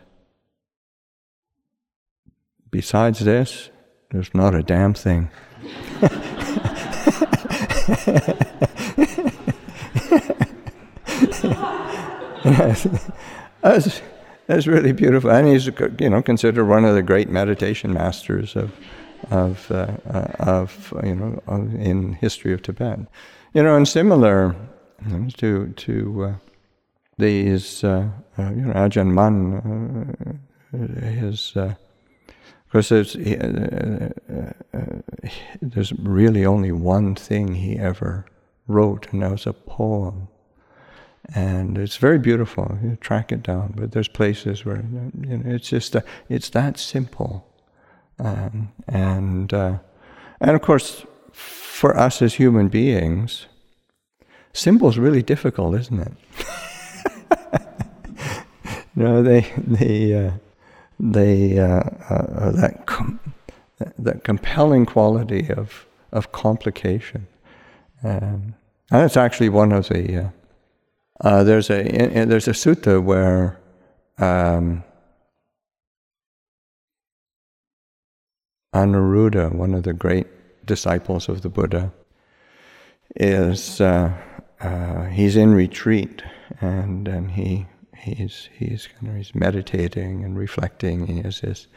Besides 2.72 3.20
this, 3.20 3.70
there's 4.12 4.34
not 4.34 4.56
a 4.56 4.64
damn 4.64 4.94
thing. 4.94 5.30
that's, 13.62 14.02
that's 14.48 14.68
really 14.68 14.92
beautiful. 14.92 15.32
And 15.32 15.48
he's, 15.48 15.68
you 16.00 16.10
know, 16.10 16.22
considered 16.22 16.66
one 16.66 16.86
of 16.86 16.96
the 16.96 17.04
great 17.04 17.30
meditation 17.30 17.94
masters 17.94 18.56
of, 18.56 18.72
of, 19.32 19.72
uh, 19.72 19.98
uh, 20.10 20.28
of 20.40 20.94
you 21.04 21.16
know, 21.16 21.42
in 21.48 22.14
history 22.14 22.54
of 22.54 22.62
Tibet. 22.62 23.00
You 23.54 23.64
know, 23.64 23.76
and 23.76 23.88
similar 23.88 24.56
to 25.38 25.68
to 25.70 26.24
uh, 26.24 26.34
these, 27.18 27.84
uh, 27.84 28.10
uh, 28.38 28.50
you 28.50 28.62
know, 28.62 28.74
Ajahn 28.74 29.12
Mun, 29.12 30.40
uh, 30.74 30.78
his, 31.06 31.56
because 32.76 32.90
there's, 32.90 33.14
there's 35.62 35.94
really 35.94 36.46
only 36.46 36.74
one 36.74 37.16
thing 37.16 37.56
he 37.56 37.80
ever 37.80 38.26
wrote, 38.68 39.08
and 39.14 39.24
that 39.24 39.32
was 39.32 39.48
a 39.48 39.54
poem 39.54 40.28
and 41.34 41.78
it's 41.78 41.96
very 41.96 42.20
beautiful. 42.20 42.78
You 42.84 42.98
track 42.98 43.32
it 43.32 43.42
down, 43.42 43.74
but 43.78 43.94
there's 43.94 44.10
places 44.10 44.66
where 44.66 44.84
you 45.22 45.38
know 45.38 45.56
it's 45.56 45.70
just 45.70 45.96
it's 46.30 46.50
that 46.50 46.78
simple, 46.78 47.48
um, 48.20 48.74
and 48.88 49.52
uh, 49.52 49.78
and 50.40 50.52
of 50.52 50.62
course, 50.62 51.04
for 51.32 51.98
us 51.98 52.22
as 52.22 52.36
human 52.36 52.68
beings, 52.68 53.48
is 54.54 54.68
really 55.00 55.24
difficult, 55.24 55.76
isn't 55.80 56.00
it? 56.00 56.14
you 58.96 59.04
know, 59.04 59.24
they 59.24 59.52
they 59.58 60.14
uh, 60.28 60.32
they 61.00 61.60
uh, 61.60 61.84
uh, 62.10 62.52
that 62.52 62.86
com- 62.86 63.20
that 64.00 64.24
compelling 64.24 64.86
quality 64.86 65.50
of 65.50 65.86
of 66.12 66.32
complication, 66.32 67.28
um, 68.04 68.56
and 68.92 69.04
it's 69.04 69.18
actually 69.18 69.50
one 69.50 69.72
of 69.72 69.90
the 69.90 70.18
uh, 70.18 70.30
uh, 71.22 71.44
there's 71.44 71.70
a 71.70 71.86
in, 71.86 72.30
there's 72.30 72.48
a 72.48 72.52
sutta 72.52 73.04
where 73.04 73.60
um, 74.18 74.84
Anuruddha, 78.74 79.54
one 79.54 79.74
of 79.74 79.84
the 79.84 79.94
great 79.94 80.28
disciples 80.66 81.30
of 81.30 81.42
the 81.42 81.50
Buddha, 81.50 81.94
is 83.16 83.80
uh, 83.80 84.14
uh, 84.60 85.06
he's 85.06 85.36
in 85.36 85.54
retreat 85.54 86.22
and 86.62 87.08
and 87.08 87.32
he 87.32 87.68
he's 88.14 88.50
he's 88.54 88.88
kind 88.88 89.10
of 89.10 89.18
he's 89.18 89.34
meditating 89.34 90.24
and 90.24 90.38
reflecting. 90.38 91.08
He 91.08 91.22
has 91.22 91.42
this 91.42 91.68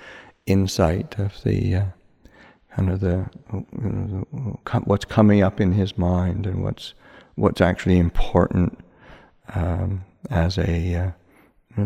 insight 0.46 1.18
of 1.18 1.42
the 1.42 1.74
uh, 1.74 1.84
kind 2.74 2.90
of 2.90 3.00
the, 3.00 3.28
you 3.52 3.66
know, 3.72 4.26
the, 4.32 4.80
what's 4.80 5.04
coming 5.04 5.42
up 5.42 5.60
in 5.60 5.72
his 5.72 5.96
mind 5.96 6.46
and 6.46 6.62
what's 6.62 6.94
what's 7.36 7.60
actually 7.60 7.98
important 7.98 8.78
um, 9.54 10.04
as 10.30 10.58
a 10.58 10.94
uh, 10.94 11.10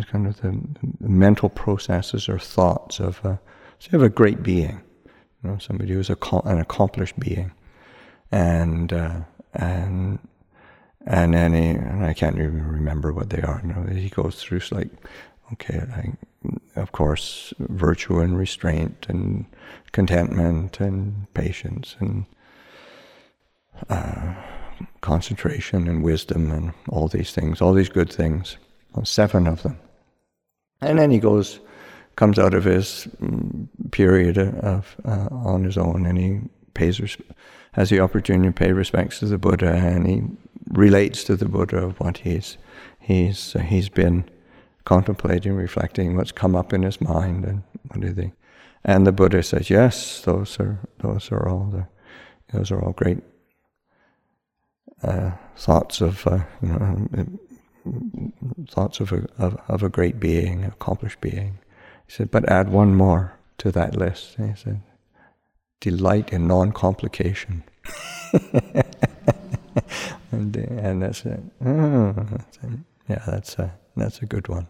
kind 0.03 0.27
of 0.27 0.41
the, 0.41 0.59
the, 1.01 1.09
mental 1.09 1.49
processes 1.49 2.29
or 2.29 2.39
thoughts 2.39 2.99
of 2.99 3.23
a, 3.25 3.39
say 3.79 3.91
of 3.93 4.03
a 4.03 4.09
great 4.09 4.43
being, 4.43 4.81
you 5.43 5.51
know, 5.51 5.59
somebody 5.59 5.93
who's 5.93 6.11
a, 6.11 6.17
an 6.45 6.59
accomplished 6.59 7.19
being, 7.21 7.53
and 8.31 8.93
uh, 8.93 9.21
and 9.55 10.19
and 11.07 11.35
then 11.35 11.55
he, 11.55 11.71
and 11.71 12.05
I 12.05 12.15
can't 12.15 12.37
even 12.37 12.67
remember 12.67 13.13
what 13.13 13.31
they 13.31 13.43
are. 13.43 13.63
Know, 13.63 13.87
he 13.93 14.09
goes 14.09 14.37
through 14.43 14.61
like, 14.71 14.91
okay, 15.53 15.83
of 16.77 16.93
course, 16.93 17.53
virtue 17.59 18.21
and 18.21 18.37
restraint 18.37 19.07
and 19.09 19.47
contentment 19.93 20.81
and 20.81 21.33
patience 21.35 21.97
and. 21.99 22.27
Uh, 23.89 24.35
concentration 25.01 25.89
and 25.89 26.03
wisdom 26.03 26.51
and 26.51 26.73
all 26.89 27.09
these 27.09 27.33
things, 27.33 27.61
all 27.61 27.73
these 27.73 27.89
good 27.89 28.11
things, 28.11 28.57
seven 29.05 29.47
of 29.47 29.63
them. 29.63 29.79
And 30.81 30.99
then 30.99 31.11
he 31.11 31.19
goes, 31.19 31.61
comes 32.17 32.39
out 32.39 32.55
of 32.55 32.65
his 32.65 33.09
mm, 33.21 33.69
period 33.91 34.39
of 34.39 34.97
uh, 35.05 35.29
on 35.31 35.65
his 35.65 35.79
own, 35.79 36.07
and 36.07 36.19
he 36.19 36.41
pays 36.75 37.01
has 37.73 37.91
the 37.91 38.01
opportunity 38.01 38.49
to 38.49 38.53
pay 38.53 38.73
respects 38.73 39.21
to 39.21 39.27
the 39.27 39.39
Buddha, 39.39 39.73
and 39.73 40.07
he 40.07 40.23
relates 40.73 41.23
to 41.25 41.37
the 41.37 41.49
Buddha 41.49 41.77
of 41.79 42.01
what 42.01 42.19
he's 42.19 42.57
he's 42.99 43.53
he's 43.53 43.89
been 43.89 44.25
contemplating, 44.85 45.55
reflecting, 45.55 46.17
what's 46.17 46.33
come 46.33 46.57
up 46.57 46.73
in 46.73 46.83
his 46.83 47.01
mind, 47.01 47.45
and 47.45 47.63
what 47.89 48.01
do 48.01 48.13
they? 48.13 48.33
And 48.85 49.07
the 49.07 49.13
Buddha 49.13 49.43
says, 49.43 49.71
yes, 49.71 50.23
those 50.23 50.59
are 50.59 50.81
those 50.99 51.31
are 51.31 51.49
all 51.49 51.67
the 51.67 51.87
those 52.53 52.71
are 52.71 52.83
all 52.83 52.93
great 52.93 53.23
uh, 55.03 55.33
thoughts 55.57 56.01
of 56.01 56.27
uh, 56.27 56.41
you 56.63 56.69
know 56.69 57.09
thoughts 58.69 59.01
of 59.01 59.13
a 59.13 59.27
of, 59.39 59.61
of, 59.69 59.83
a 59.83 59.89
great 59.89 60.21
being, 60.21 60.65
accomplished 60.65 61.21
being. 61.21 61.59
He 62.07 62.13
said, 62.13 62.31
but 62.31 62.49
add 62.49 62.71
one 62.71 62.95
more 62.95 63.39
to 63.59 63.73
that 63.73 63.97
list. 63.97 64.37
He 64.37 64.55
said, 64.55 64.83
delight 65.81 66.33
in 66.33 66.47
non-complication. 66.47 67.65
and, 70.33 70.57
and 70.57 71.03
that's 71.03 71.25
it. 71.25 71.41
Oh. 71.65 72.15
Yeah, 73.09 73.23
that's 73.27 73.59
a 73.59 73.73
that's 73.97 74.21
a 74.23 74.27
good 74.27 74.49
one. 74.49 74.67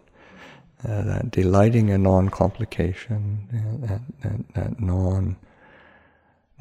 Uh, 0.87 1.03
that 1.03 1.31
delighting 1.31 1.91
in 1.91 2.03
non-complication, 2.03 3.49
that, 3.83 4.01
that, 4.23 4.55
that 4.55 4.81
non 4.81 5.37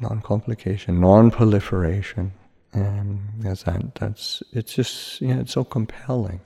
non-complication, 0.00 1.00
non-proliferation 1.00 2.32
and 2.72 3.20
that's 3.40 3.64
that, 3.64 3.94
that's 3.96 4.42
it's 4.52 4.74
just 4.74 5.20
yeah, 5.20 5.40
it's 5.40 5.52
so 5.52 5.64
compelling 5.64 6.40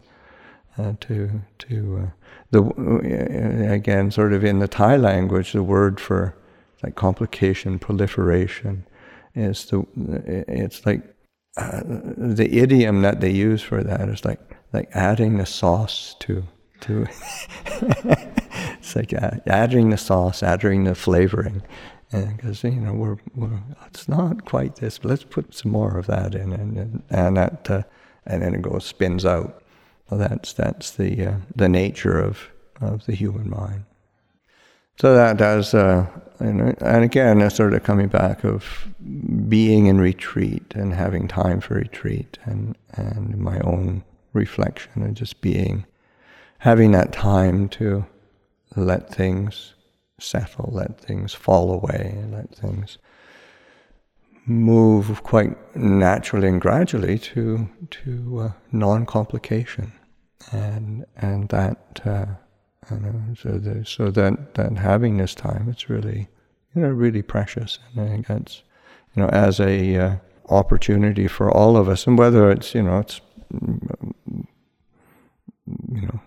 uh, 0.78 0.94
to 1.00 1.42
to 1.58 2.02
uh, 2.02 2.10
the 2.50 2.62
uh, 2.62 3.72
again 3.72 4.10
sort 4.10 4.32
of 4.32 4.44
in 4.44 4.58
the 4.58 4.68
Thai 4.68 4.96
language 4.96 5.52
the 5.52 5.62
word 5.62 6.00
for 6.00 6.36
like 6.82 6.96
complication 6.96 7.78
proliferation 7.78 8.84
is 9.34 9.66
the 9.66 9.84
it's 10.48 10.84
like 10.84 11.02
uh, 11.56 11.80
the 11.84 12.48
idiom 12.58 13.02
that 13.02 13.20
they 13.20 13.30
use 13.30 13.62
for 13.62 13.82
that 13.82 14.08
is 14.08 14.24
like 14.24 14.40
like 14.72 14.88
adding 14.92 15.38
the 15.38 15.46
sauce 15.46 16.14
to 16.20 16.44
to 16.80 17.06
it's 17.66 18.94
like 18.94 19.12
adding 19.46 19.90
the 19.90 19.96
sauce 19.96 20.42
adding 20.42 20.84
the 20.84 20.94
flavoring 20.94 21.62
because 22.10 22.62
you 22.64 22.70
know 22.70 22.92
we're, 22.92 23.16
we're, 23.34 23.60
it's 23.86 24.08
not 24.08 24.44
quite 24.44 24.76
this. 24.76 24.98
But 24.98 25.10
let's 25.10 25.24
put 25.24 25.54
some 25.54 25.72
more 25.72 25.98
of 25.98 26.06
that 26.06 26.34
in, 26.34 26.52
and 26.52 27.02
and, 27.10 27.36
that 27.36 27.70
uh, 27.70 27.82
and 28.26 28.42
then 28.42 28.54
it 28.54 28.62
goes 28.62 28.84
spins 28.84 29.24
out. 29.24 29.62
That's 30.10 30.52
that's 30.52 30.90
the 30.92 31.26
uh, 31.26 31.36
the 31.54 31.68
nature 31.68 32.18
of 32.18 32.50
of 32.80 33.06
the 33.06 33.14
human 33.14 33.50
mind. 33.50 33.84
So 34.98 35.14
that 35.14 35.36
does, 35.36 35.74
uh, 35.74 36.06
and, 36.38 36.74
and 36.82 37.04
again, 37.04 37.42
it's 37.42 37.56
sort 37.56 37.74
of 37.74 37.82
coming 37.82 38.08
back 38.08 38.44
of 38.44 38.88
being 39.48 39.86
in 39.86 40.00
retreat 40.00 40.72
and 40.74 40.94
having 40.94 41.28
time 41.28 41.60
for 41.60 41.74
retreat, 41.74 42.38
and 42.44 42.76
and 42.92 43.36
my 43.36 43.58
own 43.60 44.04
reflection 44.32 45.02
and 45.02 45.16
just 45.16 45.40
being, 45.42 45.84
having 46.58 46.92
that 46.92 47.12
time 47.12 47.68
to 47.68 48.06
let 48.74 49.12
things 49.12 49.74
settle, 50.18 50.70
let 50.72 50.98
things 50.98 51.34
fall 51.34 51.72
away, 51.72 52.24
let 52.30 52.54
things 52.54 52.96
move 54.46 55.22
quite 55.24 55.76
naturally 55.76 56.48
and 56.48 56.60
gradually 56.60 57.18
to 57.18 57.68
to 57.90 58.38
uh, 58.40 58.52
non-complication, 58.72 59.92
and 60.52 61.04
and 61.16 61.50
that 61.50 62.00
uh, 62.06 62.26
so 62.88 63.82
so 63.84 64.10
that 64.10 64.54
that 64.54 64.78
having 64.78 65.16
this 65.16 65.34
time, 65.34 65.68
it's 65.68 65.88
really 65.88 66.28
you 66.74 66.82
know 66.82 66.88
really 66.88 67.22
precious, 67.22 67.78
and 67.92 68.04
I 68.04 68.08
think 68.08 68.26
that's 68.26 68.62
you 69.14 69.22
know 69.22 69.28
as 69.30 69.60
a 69.60 69.96
uh, 69.96 70.16
opportunity 70.48 71.26
for 71.28 71.50
all 71.50 71.76
of 71.76 71.88
us, 71.88 72.06
and 72.06 72.18
whether 72.18 72.50
it's 72.50 72.74
you 72.74 72.82
know 72.82 72.98
it's 73.00 73.20
you 73.52 74.46
know 76.02 76.20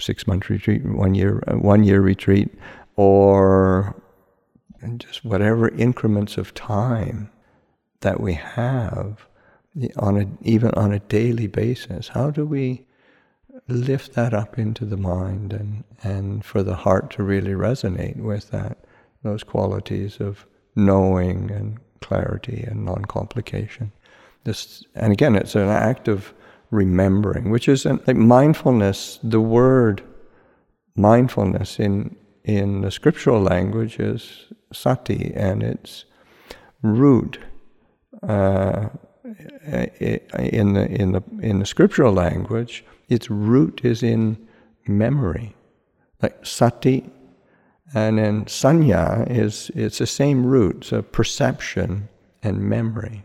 six 0.00 0.26
month 0.26 0.50
retreat, 0.50 0.84
one 0.84 1.14
year 1.14 1.42
one 1.48 1.84
year 1.84 2.00
retreat, 2.00 2.48
or 2.96 3.96
just 4.98 5.24
whatever 5.24 5.68
increments 5.68 6.36
of 6.36 6.54
time 6.54 7.30
that 8.00 8.20
we 8.20 8.34
have 8.34 9.26
on 9.96 10.20
a, 10.20 10.26
even 10.42 10.70
on 10.72 10.92
a 10.92 11.00
daily 11.00 11.46
basis. 11.46 12.08
How 12.08 12.30
do 12.30 12.44
we 12.44 12.83
lift 13.68 14.12
that 14.14 14.34
up 14.34 14.58
into 14.58 14.84
the 14.84 14.96
mind 14.96 15.52
and, 15.52 15.84
and 16.02 16.44
for 16.44 16.62
the 16.62 16.76
heart 16.76 17.10
to 17.12 17.22
really 17.22 17.52
resonate 17.52 18.16
with 18.16 18.50
that, 18.50 18.78
those 19.22 19.42
qualities 19.42 20.20
of 20.20 20.46
knowing 20.76 21.50
and 21.50 21.78
clarity 22.00 22.64
and 22.66 22.84
non-complication. 22.84 23.92
This, 24.44 24.84
and 24.94 25.12
again, 25.12 25.34
it's 25.34 25.54
an 25.54 25.68
act 25.68 26.08
of 26.08 26.34
remembering, 26.70 27.50
which 27.50 27.68
is 27.68 27.86
an, 27.86 28.00
like 28.06 28.16
mindfulness. 28.16 29.18
The 29.22 29.40
word 29.40 30.02
mindfulness 30.96 31.80
in 31.80 32.16
in 32.44 32.82
the 32.82 32.90
scriptural 32.90 33.40
language 33.40 33.98
is 33.98 34.52
sati, 34.70 35.32
and 35.34 35.62
its 35.62 36.04
root 36.82 37.38
uh, 38.22 38.88
in 39.64 40.74
the 40.74 40.86
in 40.90 41.12
the 41.12 41.22
in 41.40 41.60
the 41.60 41.66
scriptural 41.66 42.12
language, 42.12 42.84
its 43.08 43.30
root 43.30 43.84
is 43.84 44.02
in 44.02 44.36
memory, 44.86 45.54
like 46.22 46.44
sati, 46.44 47.10
and 47.94 48.18
then 48.18 48.44
sanya 48.46 49.30
is 49.30 49.70
it's 49.74 49.98
the 49.98 50.06
same 50.06 50.46
root, 50.46 50.84
so 50.84 51.02
perception 51.02 52.08
and 52.42 52.58
memory. 52.60 53.24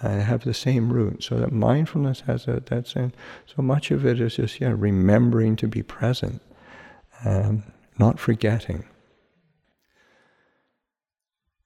I 0.00 0.10
have 0.10 0.44
the 0.44 0.54
same 0.54 0.92
root, 0.92 1.24
so 1.24 1.38
that 1.38 1.52
mindfulness 1.52 2.20
has 2.20 2.46
a 2.46 2.62
that's 2.64 2.92
so 2.92 3.10
much 3.62 3.90
of 3.90 4.06
it 4.06 4.20
is 4.20 4.36
just 4.36 4.60
yeah 4.60 4.74
remembering 4.76 5.56
to 5.56 5.66
be 5.66 5.82
present, 5.82 6.40
um, 7.24 7.64
not 7.98 8.20
forgetting. 8.20 8.84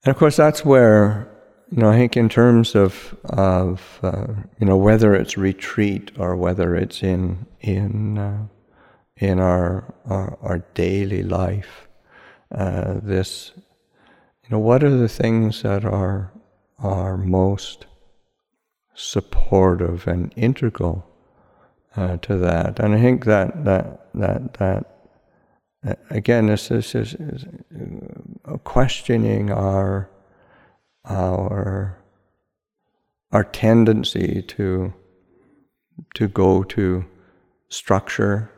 And 0.03 0.11
of 0.11 0.17
course, 0.17 0.35
that's 0.35 0.65
where 0.65 1.32
you 1.73 1.81
know, 1.81 1.89
I 1.89 1.97
think 1.97 2.15
in 2.15 2.29
terms 2.29 2.75
of 2.75 3.15
of 3.25 3.99
uh, 4.03 4.27
you 4.59 4.67
know 4.67 4.77
whether 4.77 5.15
it's 5.15 5.39
retreat 5.39 6.11
or 6.19 6.35
whether 6.35 6.75
it's 6.75 7.01
in 7.01 7.47
in 7.61 8.19
uh, 8.19 8.45
in 9.17 9.39
our, 9.39 9.91
our, 10.05 10.37
our 10.43 10.59
daily 10.75 11.23
life, 11.23 11.87
uh, 12.53 12.99
this 13.01 13.53
you 13.55 14.49
know 14.51 14.59
what 14.59 14.83
are 14.83 14.95
the 14.95 15.09
things 15.09 15.63
that 15.63 15.83
are 15.83 16.31
are 16.77 17.17
most 17.17 17.87
supportive 18.93 20.05
and 20.05 20.31
integral 20.35 21.07
uh, 21.97 22.17
to 22.17 22.37
that, 22.37 22.79
and 22.79 22.93
I 22.93 23.01
think 23.01 23.25
that 23.25 23.65
that 23.65 24.13
that 24.13 24.53
that 24.59 24.85
again 26.11 26.45
this, 26.45 26.67
this 26.67 26.93
is, 26.93 27.15
is 27.15 27.45
uh, 28.45 28.57
questioning 28.57 29.49
our 29.49 30.07
our 31.05 31.97
our 33.31 33.43
tendency 33.43 34.41
to 34.43 34.93
to 36.13 36.27
go 36.27 36.63
to 36.63 37.05
structure. 37.69 38.49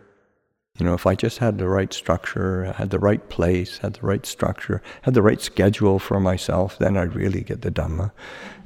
You 0.78 0.86
know, 0.86 0.94
if 0.94 1.06
I 1.08 1.16
just 1.16 1.38
had 1.38 1.58
the 1.58 1.70
right 1.70 1.94
structure, 1.94 2.74
had 2.74 2.90
the 2.90 3.00
right 3.00 3.30
place, 3.30 3.78
had 3.78 3.94
the 3.94 4.06
right 4.06 4.26
structure, 4.26 4.82
had 5.04 5.14
the 5.14 5.22
right 5.22 5.40
schedule 5.40 6.00
for 6.00 6.20
myself, 6.20 6.78
then 6.78 6.98
I'd 6.98 7.16
really 7.16 7.42
get 7.42 7.62
the 7.62 7.72
Dhamma. 7.72 8.12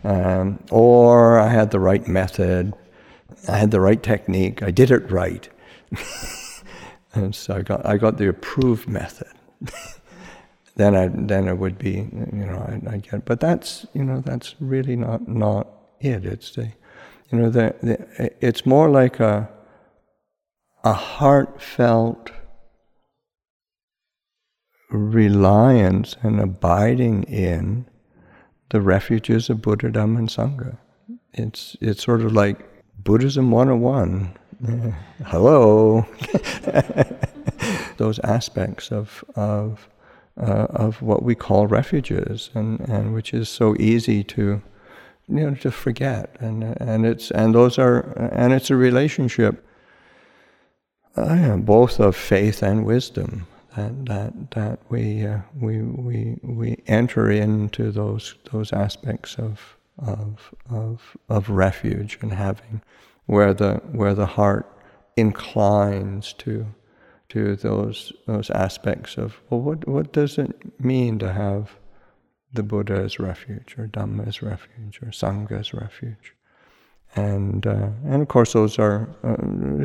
Um, 0.03 0.63
or 0.71 1.39
I 1.39 1.49
had 1.49 1.69
the 1.69 1.79
right 1.79 2.07
method, 2.07 2.73
I 3.47 3.57
had 3.57 3.69
the 3.69 3.79
right 3.79 4.01
technique, 4.01 4.63
I 4.63 4.71
did 4.71 4.89
it 4.89 5.11
right. 5.11 5.47
and 7.13 7.35
so 7.35 7.57
I 7.57 7.61
got, 7.61 7.85
I 7.85 7.97
got 7.97 8.17
the 8.17 8.27
approved 8.27 8.87
method. 8.87 9.31
then 10.79 10.95
I 10.95 11.09
then 11.11 11.47
it 11.49 11.57
would 11.57 11.77
be 11.77 12.07
you 12.39 12.45
know 12.45 12.57
I, 12.57 12.93
I 12.93 12.97
get 12.97 13.25
but 13.25 13.41
that's 13.41 13.85
you 13.93 14.03
know 14.03 14.21
that's 14.21 14.55
really 14.61 14.95
not 14.95 15.27
not 15.27 15.67
it 15.99 16.25
it's 16.25 16.55
the 16.55 16.71
you 17.29 17.37
know 17.37 17.49
the, 17.49 17.75
the 17.81 18.31
it's 18.39 18.65
more 18.65 18.89
like 18.89 19.19
a 19.19 19.49
a 20.83 20.93
heartfelt 20.93 22.31
reliance 24.89 26.15
and 26.23 26.39
abiding 26.39 27.23
in 27.23 27.85
the 28.69 28.81
refuges 28.81 29.49
of 29.49 29.61
Buddha, 29.61 29.89
Dhamma, 29.89 30.19
and 30.19 30.29
Sangha. 30.29 30.77
It's 31.33 31.75
it's 31.81 32.03
sort 32.03 32.21
of 32.21 32.31
like 32.31 32.57
Buddhism 32.97 33.51
101. 33.51 34.37
Yeah. 34.61 34.91
Hello. 35.25 36.05
Those 37.97 38.19
aspects 38.19 38.91
of 38.91 39.23
of 39.35 39.89
uh, 40.39 40.67
of 40.69 41.01
what 41.01 41.23
we 41.23 41.35
call 41.35 41.67
refuges, 41.67 42.49
and, 42.53 42.79
and 42.81 43.13
which 43.13 43.33
is 43.33 43.49
so 43.49 43.75
easy 43.79 44.23
to 44.23 44.61
you 45.27 45.49
know 45.49 45.55
to 45.55 45.71
forget, 45.71 46.35
and 46.39 46.63
and 46.81 47.05
it's 47.05 47.31
and 47.31 47.53
those 47.53 47.77
are 47.77 47.99
and 48.17 48.53
it's 48.53 48.69
a 48.69 48.75
relationship 48.75 49.65
uh, 51.15 51.57
both 51.57 51.99
of 51.99 52.15
faith 52.15 52.63
and 52.63 52.85
wisdom 52.85 53.47
that 53.75 54.05
that 54.05 54.51
that 54.51 54.79
we 54.89 55.25
uh, 55.25 55.39
we 55.59 55.81
we 55.81 56.37
we 56.41 56.77
enter 56.87 57.29
into 57.29 57.91
those 57.91 58.35
those 58.51 58.73
aspects 58.73 59.35
of 59.35 59.77
of 59.97 60.53
of 60.69 61.17
of 61.27 61.49
refuge 61.49 62.17
and 62.21 62.33
having 62.33 62.81
where 63.25 63.53
the 63.53 63.75
where 63.91 64.13
the 64.13 64.25
heart 64.25 64.65
inclines 65.15 66.33
to 66.33 66.65
to 67.29 67.55
those 67.55 68.11
those 68.25 68.49
aspects 68.49 69.17
of 69.17 69.39
well, 69.49 69.61
what 69.61 69.87
what 69.87 70.11
does 70.11 70.37
it 70.37 70.79
mean 70.79 71.19
to 71.19 71.31
have 71.31 71.75
the 72.51 72.63
Buddha 72.63 72.95
as 72.95 73.19
refuge, 73.19 73.75
or 73.77 73.87
Dhamma 73.87 74.27
as 74.27 74.41
refuge, 74.41 74.99
or 75.03 75.07
Sangha 75.07 75.59
as 75.59 75.73
refuge, 75.73 76.33
and 77.15 77.65
uh, 77.65 77.89
and 78.05 78.21
of 78.21 78.27
course 78.27 78.53
those 78.53 78.79
are 78.79 79.09
uh, 79.23 79.35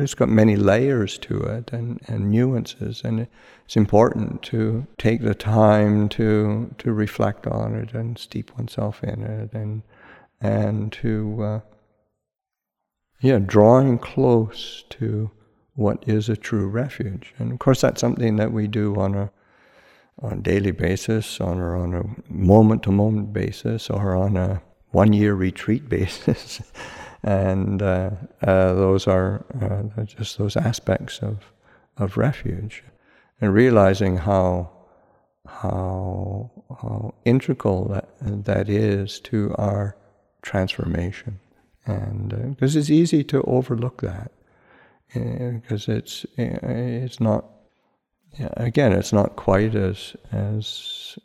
it's 0.01 0.15
got 0.15 0.29
many 0.29 0.55
layers 0.55 1.17
to 1.19 1.39
it 1.39 1.71
and, 1.71 2.01
and 2.07 2.31
nuances, 2.31 3.01
and 3.03 3.27
it's 3.65 3.77
important 3.77 4.41
to 4.43 4.87
take 4.97 5.21
the 5.21 5.35
time 5.35 6.09
to 6.09 6.73
to 6.79 6.91
reflect 6.91 7.45
on 7.45 7.75
it 7.75 7.93
and 7.93 8.17
steep 8.17 8.51
oneself 8.57 9.03
in 9.03 9.23
it, 9.23 9.53
and 9.53 9.83
and 10.41 10.91
to 10.91 11.43
uh, 11.43 11.59
yeah, 13.21 13.39
drawing 13.39 13.97
close 13.97 14.83
to 14.89 15.31
what 15.75 16.03
is 16.07 16.29
a 16.29 16.35
true 16.35 16.67
refuge. 16.67 17.33
And 17.37 17.51
of 17.51 17.59
course, 17.59 17.81
that's 17.81 18.01
something 18.01 18.37
that 18.37 18.51
we 18.51 18.67
do 18.67 18.95
on 18.95 19.15
a 19.15 19.31
on 20.21 20.31
a 20.31 20.41
daily 20.41 20.71
basis, 20.71 21.41
on 21.41 21.59
or 21.59 21.75
on 21.75 21.93
a 21.93 22.03
moment 22.31 22.83
to 22.83 22.91
moment 22.91 23.33
basis, 23.33 23.89
or 23.89 24.15
on 24.15 24.37
a 24.37 24.61
one 24.91 25.11
year 25.11 25.35
retreat 25.35 25.89
basis. 25.97 26.61
and 27.23 27.81
uh, 27.81 28.11
uh, 28.41 28.73
those 28.73 29.07
are 29.07 29.45
uh, 29.61 30.03
just 30.03 30.37
those 30.37 30.55
aspects 30.55 31.19
of 31.19 31.51
of 31.97 32.17
refuge, 32.17 32.83
and 33.41 33.53
realizing 33.53 34.17
how 34.17 34.71
how, 35.47 36.49
how 36.81 37.13
integral 37.23 37.85
that 37.89 38.09
that 38.45 38.69
is 38.69 39.19
to 39.19 39.53
our 39.57 39.95
transformation, 40.41 41.39
and 41.85 42.29
because 42.55 42.75
uh, 42.75 42.79
it's 42.79 42.89
easy 42.89 43.23
to 43.25 43.41
overlook 43.43 44.01
that 44.01 44.31
because 45.13 45.87
it's 45.87 46.25
it's 46.37 47.19
not 47.19 47.45
again 48.57 48.91
it's 48.91 49.13
not 49.13 49.35
quite 49.35 49.75
as 49.75 50.15
as 50.31 51.17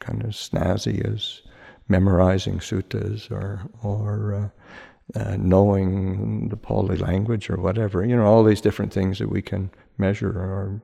kind 0.00 0.22
of 0.22 0.30
snazzy 0.30 1.04
as 1.12 1.42
memorizing 1.88 2.58
suttas 2.58 3.30
or 3.30 3.62
or 3.82 4.34
uh, 4.34 5.18
uh, 5.18 5.36
knowing 5.38 6.48
the 6.48 6.56
Pali 6.56 6.96
language 6.96 7.48
or 7.48 7.56
whatever. 7.56 8.04
You 8.04 8.16
know 8.16 8.26
all 8.26 8.44
these 8.44 8.60
different 8.60 8.92
things 8.92 9.18
that 9.18 9.30
we 9.30 9.42
can 9.42 9.70
measure 9.96 10.30
or 10.30 10.82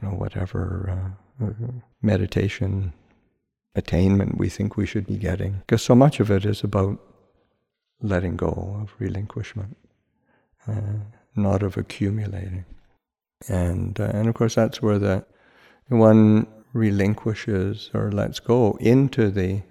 you 0.00 0.08
know 0.08 0.14
whatever 0.14 1.14
uh, 1.40 1.52
meditation 2.02 2.92
attainment 3.74 4.38
we 4.38 4.48
think 4.48 4.76
we 4.76 4.86
should 4.86 5.06
be 5.06 5.16
getting. 5.16 5.60
Because 5.60 5.82
so 5.82 5.94
much 5.94 6.20
of 6.20 6.30
it 6.30 6.44
is 6.44 6.62
about 6.62 6.98
letting 8.00 8.36
go 8.36 8.78
of 8.80 8.94
relinquishment. 8.98 9.76
Uh, 10.66 11.00
not 11.36 11.62
of 11.62 11.76
accumulating. 11.76 12.64
And, 13.48 13.98
uh, 14.00 14.10
and 14.12 14.28
of 14.28 14.34
course, 14.34 14.54
that's 14.54 14.80
where 14.80 14.98
the 14.98 15.24
one 15.88 16.46
relinquishes 16.72 17.90
or 17.94 18.10
lets 18.10 18.40
go 18.40 18.76
into 18.80 19.30
the 19.30 19.62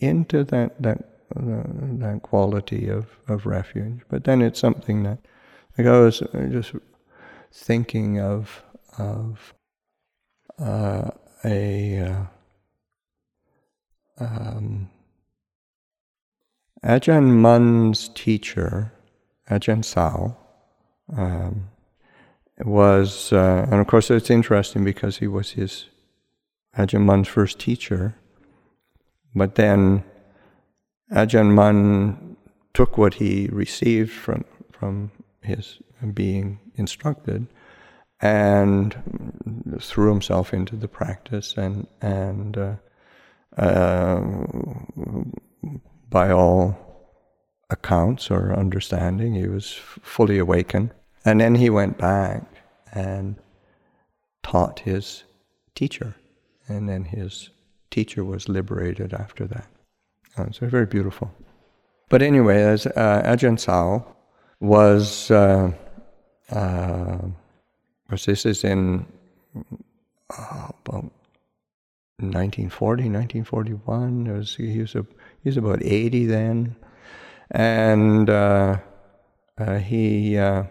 into 0.00 0.44
that 0.44 0.80
that 0.80 0.98
uh, 1.36 1.62
that 1.98 2.20
quality 2.22 2.88
of, 2.88 3.06
of 3.26 3.44
refuge. 3.44 4.00
But 4.08 4.24
then 4.24 4.40
it's 4.40 4.60
something 4.60 5.02
that 5.02 5.18
like 5.76 5.86
I 5.86 5.98
was 5.98 6.22
just 6.50 6.72
thinking 7.52 8.20
of 8.20 8.62
of 8.96 9.54
uh, 10.58 11.10
a 11.44 11.98
uh, 11.98 12.24
um, 14.20 14.90
Ajahn 16.84 17.40
Mun's 17.40 18.08
teacher, 18.10 18.92
Ajahn 19.50 19.84
Sao, 19.84 20.36
um, 21.16 21.70
was, 22.58 23.32
uh, 23.32 23.66
and 23.70 23.80
of 23.80 23.86
course 23.86 24.10
it's 24.10 24.30
interesting 24.30 24.84
because 24.84 25.18
he 25.18 25.26
was 25.26 25.52
his 25.52 25.86
Ajahn 26.76 27.02
Mun's 27.02 27.28
first 27.28 27.58
teacher, 27.58 28.14
but 29.34 29.54
then 29.54 30.04
Ajahn 31.12 31.52
Mun 31.54 32.36
took 32.74 32.98
what 32.98 33.14
he 33.14 33.48
received 33.50 34.12
from 34.12 34.44
from 34.72 35.10
his 35.42 35.78
being 36.14 36.60
instructed 36.76 37.46
and 38.20 38.96
threw 39.80 40.10
himself 40.10 40.52
into 40.52 40.76
the 40.76 40.88
practice 40.88 41.56
and 41.56 41.86
and 42.00 42.56
uh, 42.56 42.74
uh, 43.56 44.20
by 46.08 46.30
all 46.30 46.87
accounts 47.70 48.30
or 48.30 48.54
understanding 48.54 49.34
he 49.34 49.46
was 49.46 49.72
fully 49.72 50.38
awakened 50.38 50.90
and 51.24 51.40
then 51.40 51.54
he 51.54 51.68
went 51.68 51.98
back 51.98 52.42
and 52.94 53.36
taught 54.42 54.80
his 54.80 55.24
teacher, 55.74 56.14
and 56.66 56.88
then 56.88 57.04
his 57.04 57.50
teacher 57.90 58.24
was 58.24 58.48
liberated 58.48 59.12
after 59.12 59.46
that. 59.46 59.68
Uh, 60.36 60.50
so 60.52 60.66
very 60.68 60.86
beautiful. 60.86 61.30
But 62.08 62.22
anyway, 62.22 62.62
as 62.62 62.86
uh, 62.86 63.22
Ajahn 63.26 63.58
Sao 63.60 64.06
was, 64.60 65.30
uh, 65.30 65.70
uh, 66.50 67.18
this 68.24 68.46
is 68.46 68.64
in 68.64 69.04
uh, 69.50 70.68
about 70.86 71.12
1940, 72.20 73.02
1941. 73.02 74.24
Was, 74.24 74.56
he 74.56 74.80
was 74.80 74.94
a, 74.94 75.04
he 75.42 75.50
was 75.50 75.58
about 75.58 75.82
80 75.82 76.24
then, 76.24 76.74
and 77.50 78.28
uh, 78.28 78.78
uh, 79.58 79.78
he 79.78 80.36
uh, 80.36 80.64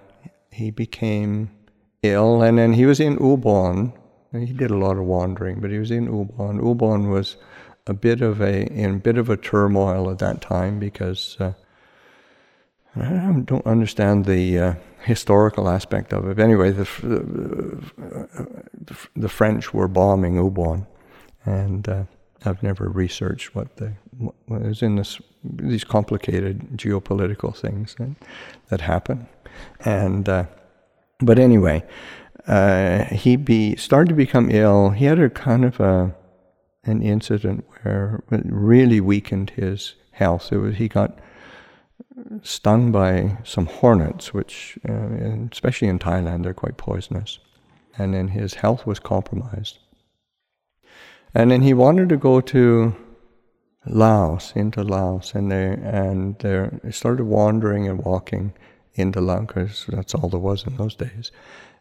he 0.52 0.72
became 0.72 1.52
ill, 2.04 2.42
and 2.42 2.58
then 2.58 2.74
he 2.74 2.86
was 2.86 3.00
in 3.00 3.18
Ubon. 3.18 3.94
He 4.32 4.54
did 4.54 4.72
a 4.72 4.78
lot 4.78 4.98
of 4.98 5.04
wandering, 5.06 5.60
but 5.60 5.72
he 5.72 5.80
was 5.80 5.92
in 5.92 6.08
Ubon. 6.08 6.60
Ubon 6.60 7.10
was 7.12 7.38
a 7.88 7.94
bit 7.94 8.22
of 8.22 8.42
a 8.42 8.66
in 8.68 8.96
a 8.96 9.00
bit 9.00 9.18
of 9.18 9.30
a 9.30 9.38
turmoil 9.38 10.10
at 10.12 10.20
that 10.20 10.42
time 10.42 10.80
because 10.80 11.38
uh, 11.40 11.54
I 12.96 13.42
don't 13.46 13.66
understand 13.66 14.26
the 14.26 14.60
uh, 14.60 14.74
historical 15.02 15.70
aspect 15.70 16.14
of 16.14 16.28
it. 16.28 16.40
Anyway, 16.40 16.72
the, 16.72 16.88
the, 17.04 18.98
the 19.16 19.30
French 19.30 19.74
were 19.74 19.88
bombing 19.88 20.36
Ubon, 20.36 20.88
and 21.46 22.08
I've 22.46 22.62
never 22.64 22.88
researched 22.90 23.56
what 23.56 23.78
the 23.78 23.94
what 24.18 24.36
was 24.48 24.82
in 24.82 24.96
this 24.96 25.20
these 25.44 25.84
complicated 25.84 26.78
geopolitical 26.78 27.56
things 27.56 27.96
that, 27.96 28.16
that 28.70 28.82
happen, 28.82 29.28
and 29.86 30.28
uh, 30.28 30.46
but 31.20 31.40
anyway, 31.40 31.84
uh, 32.48 33.06
he 33.06 33.36
be 33.36 33.76
started 33.76 34.10
to 34.10 34.16
become 34.16 34.50
ill. 34.52 34.92
He 34.92 35.06
had 35.06 35.20
a 35.20 35.30
kind 35.30 35.66
of 35.66 35.80
a 35.80 36.16
an 36.84 37.02
incident 37.02 37.66
where 37.82 38.24
it 38.32 38.46
really 38.46 39.02
weakened 39.02 39.52
his 39.52 39.96
health. 40.12 40.52
It 40.52 40.58
was 40.58 40.76
he 40.76 40.88
got 40.88 41.20
stung 42.44 42.92
by 42.92 43.38
some 43.44 43.66
hornets, 43.66 44.34
which, 44.34 44.78
uh, 44.88 45.10
especially 45.52 45.88
in 45.88 46.00
Thailand, 46.00 46.44
they're 46.44 46.54
quite 46.54 46.78
poisonous. 46.78 47.40
And 47.98 48.14
then 48.14 48.30
his 48.30 48.56
health 48.56 48.86
was 48.86 49.00
compromised. 49.00 49.80
And 51.34 51.52
then 51.52 51.62
he 51.62 51.74
wanted 51.74 52.10
to 52.10 52.18
go 52.18 52.42
to 52.42 52.96
Laos, 53.86 54.54
into 54.56 54.84
Laos, 54.84 55.34
and 55.34 55.52
they 55.52 55.68
and 55.68 56.38
they 56.40 56.92
started 56.92 57.26
wandering 57.26 57.88
and 57.88 58.04
walking 58.04 58.54
into 58.96 59.22
Laos 59.22 59.46
because 59.48 59.86
that's 59.88 60.16
all 60.16 60.30
there 60.30 60.40
was 60.40 60.66
in 60.66 60.76
those 60.78 60.96
days. 60.96 61.32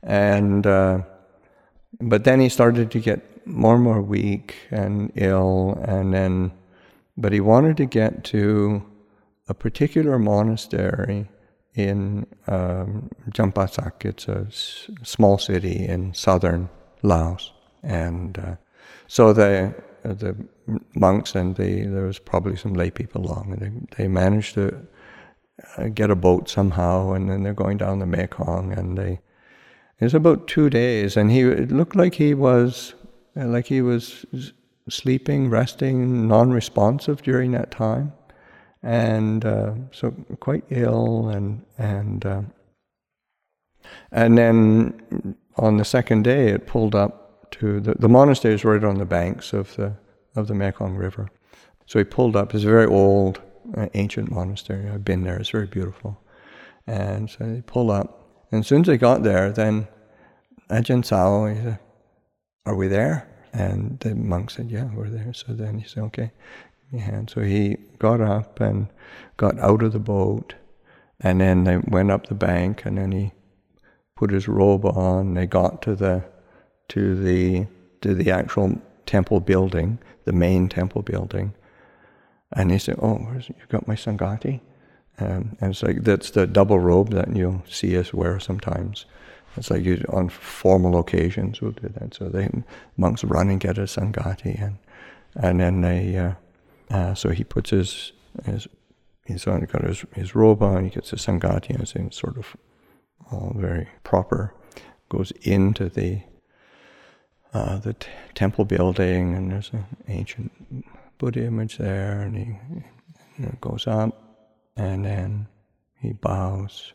And 0.02 0.66
uh, 0.66 1.00
but 2.00 2.24
then 2.24 2.40
he 2.40 2.48
started 2.48 2.90
to 2.90 3.00
get 3.00 3.46
more 3.46 3.74
and 3.74 3.84
more 3.84 4.02
weak 4.02 4.56
and 4.70 5.12
ill, 5.14 5.82
and 5.86 6.12
then, 6.12 6.52
but 7.16 7.32
he 7.32 7.40
wanted 7.40 7.76
to 7.78 7.86
get 7.86 8.24
to 8.24 8.82
a 9.48 9.54
particular 9.54 10.18
monastery 10.18 11.28
in 11.74 12.26
um, 12.48 13.10
Champasak. 13.30 14.04
It's 14.04 14.28
a 14.28 14.46
s- 14.48 14.90
small 15.02 15.38
city 15.38 15.86
in 15.86 16.14
southern 16.14 16.68
Laos, 17.02 17.52
and 17.82 18.38
uh, 18.38 18.56
so 19.08 19.32
the 19.32 19.74
uh, 20.04 20.14
the 20.14 20.36
monks 20.94 21.34
and 21.34 21.56
the 21.56 21.86
there 21.86 22.04
was 22.04 22.18
probably 22.18 22.56
some 22.56 22.74
lay 22.74 22.90
people 22.90 23.24
along, 23.24 23.52
and 23.52 23.60
they, 23.60 24.02
they 24.02 24.08
managed 24.08 24.54
to 24.54 24.86
uh, 25.76 25.88
get 25.88 26.10
a 26.10 26.16
boat 26.16 26.48
somehow, 26.48 27.12
and 27.12 27.30
then 27.30 27.42
they're 27.42 27.54
going 27.54 27.78
down 27.78 27.98
the 27.98 28.06
Mekong, 28.06 28.72
and 28.72 28.96
they 28.98 29.20
it 29.98 30.04
was 30.04 30.14
about 30.14 30.46
two 30.46 30.68
days, 30.70 31.16
and 31.16 31.30
he 31.30 31.40
it 31.40 31.70
looked 31.72 31.96
like 31.96 32.14
he 32.14 32.34
was 32.34 32.94
uh, 33.36 33.46
like 33.46 33.66
he 33.66 33.82
was 33.82 34.26
sleeping, 34.88 35.50
resting, 35.50 36.28
non-responsive 36.28 37.22
during 37.22 37.52
that 37.52 37.70
time, 37.70 38.12
and 38.82 39.44
uh, 39.44 39.74
so 39.90 40.10
quite 40.40 40.64
ill, 40.70 41.28
and 41.28 41.64
and 41.78 42.26
uh, 42.26 42.42
and 44.12 44.36
then 44.36 45.36
on 45.56 45.78
the 45.78 45.84
second 45.84 46.24
day, 46.24 46.48
it 46.48 46.66
pulled 46.66 46.94
up 46.94 47.25
to 47.52 47.80
the 47.80 47.94
the 47.98 48.08
monastery 48.08 48.54
is 48.54 48.64
right 48.64 48.84
on 48.84 48.98
the 48.98 49.04
banks 49.04 49.52
of 49.52 49.74
the 49.76 49.94
of 50.34 50.48
the 50.48 50.54
Mekong 50.54 50.94
River, 50.96 51.28
so 51.86 51.98
he 51.98 52.04
pulled 52.04 52.36
up. 52.36 52.54
It's 52.54 52.64
a 52.64 52.68
very 52.68 52.86
old, 52.86 53.40
uh, 53.76 53.88
ancient 53.94 54.30
monastery. 54.30 54.88
I've 54.88 55.04
been 55.04 55.22
there. 55.22 55.36
It's 55.36 55.50
very 55.50 55.66
beautiful, 55.66 56.20
and 56.86 57.30
so 57.30 57.44
he 57.46 57.62
pulled 57.62 57.90
up 57.90 58.26
and 58.50 58.60
as 58.60 58.68
soon 58.68 58.82
as 58.82 58.88
I 58.88 58.96
got 58.96 59.22
there, 59.22 59.50
then 59.50 59.88
Ajahn 60.70 61.04
Sao, 61.04 61.46
he 61.46 61.56
said, 61.56 61.78
Are 62.64 62.76
we 62.76 62.88
there? 62.88 63.28
And 63.52 63.98
the 64.00 64.14
monk 64.14 64.50
said, 64.50 64.70
Yeah, 64.70 64.88
we're 64.94 65.08
there. 65.08 65.32
So 65.34 65.52
then 65.52 65.78
he 65.78 65.88
said, 65.88 66.04
Okay, 66.04 66.30
me. 66.92 67.02
So 67.28 67.40
he 67.40 67.76
got 67.98 68.20
up 68.20 68.60
and 68.60 68.88
got 69.36 69.58
out 69.58 69.82
of 69.82 69.92
the 69.92 69.98
boat, 69.98 70.54
and 71.20 71.40
then 71.40 71.64
they 71.64 71.78
went 71.78 72.10
up 72.10 72.26
the 72.26 72.34
bank, 72.34 72.84
and 72.84 72.98
then 72.98 73.12
he 73.12 73.32
put 74.16 74.30
his 74.30 74.46
robe 74.46 74.84
on. 74.84 75.34
They 75.34 75.46
got 75.46 75.82
to 75.82 75.96
the 75.96 76.24
to 76.88 77.14
the 77.14 77.66
to 78.02 78.14
the 78.14 78.30
actual 78.30 78.80
temple 79.06 79.40
building, 79.40 79.98
the 80.24 80.32
main 80.32 80.68
temple 80.68 81.02
building, 81.02 81.54
and 82.52 82.70
he 82.70 82.78
said, 82.78 82.98
"Oh, 83.00 83.18
you've 83.34 83.68
got 83.68 83.88
my 83.88 83.94
sangati." 83.94 84.60
Um, 85.18 85.56
and 85.60 85.70
it's 85.70 85.82
like 85.82 86.04
that's 86.04 86.30
the 86.30 86.46
double 86.46 86.78
robe 86.78 87.10
that 87.10 87.34
you'll 87.34 87.62
see 87.68 87.96
us 87.96 88.12
wear 88.12 88.38
sometimes. 88.38 89.06
It's 89.56 89.70
like 89.70 89.82
you, 89.84 90.04
on 90.10 90.28
formal 90.28 90.98
occasions 90.98 91.62
we'll 91.62 91.72
do 91.72 91.88
that. 91.88 92.14
So 92.14 92.28
the 92.28 92.62
monks 92.96 93.24
run 93.24 93.48
and 93.48 93.60
get 93.60 93.78
a 93.78 93.82
sangati, 93.82 94.60
and 94.60 94.78
and 95.34 95.60
then 95.60 95.80
they 95.80 96.16
uh, 96.16 96.32
uh, 96.90 97.14
so 97.14 97.30
he 97.30 97.44
puts 97.44 97.70
his 97.70 98.12
his 98.44 98.68
he's 99.24 99.46
on 99.46 99.60
got 99.62 99.84
his, 99.84 100.04
his 100.14 100.34
robe 100.34 100.62
on. 100.62 100.84
He 100.84 100.90
gets 100.90 101.12
a 101.12 101.16
sangati, 101.16 101.70
and 101.70 101.80
it's 101.80 102.16
sort 102.16 102.36
of 102.36 102.56
all 103.30 103.54
very 103.56 103.88
proper. 104.04 104.54
Goes 105.08 105.32
into 105.42 105.88
the 105.88 106.22
uh, 107.56 107.78
the 107.78 107.94
t- 107.94 108.08
temple 108.34 108.64
building, 108.64 109.34
and 109.34 109.50
there's 109.50 109.70
an 109.72 109.86
ancient 110.08 110.52
Buddha 111.18 111.44
image 111.44 111.78
there, 111.78 112.20
and 112.20 112.36
he 112.36 113.46
goes 113.60 113.86
up 113.86 114.26
and 114.76 115.04
then 115.04 115.48
he 116.00 116.12
bows, 116.12 116.92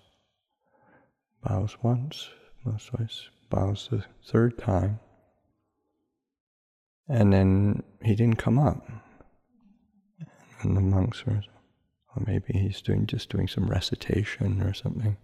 bows 1.44 1.76
once, 1.82 2.30
bows 2.64 2.86
twice, 2.86 3.30
bows 3.50 3.88
the 3.90 4.04
third 4.24 4.58
time. 4.60 5.00
And 7.10 7.34
then 7.34 7.84
he 8.04 8.16
didn't 8.16 8.38
come 8.38 8.60
up. 8.60 8.88
And 10.62 10.78
the 10.78 10.82
monks 10.82 11.26
were, 11.26 11.42
or 12.16 12.24
maybe 12.26 12.54
he's 12.54 12.82
doing 12.82 13.08
just 13.08 13.30
doing 13.30 13.48
some 13.48 13.66
recitation 13.66 14.62
or 14.62 14.74
something. 14.74 15.18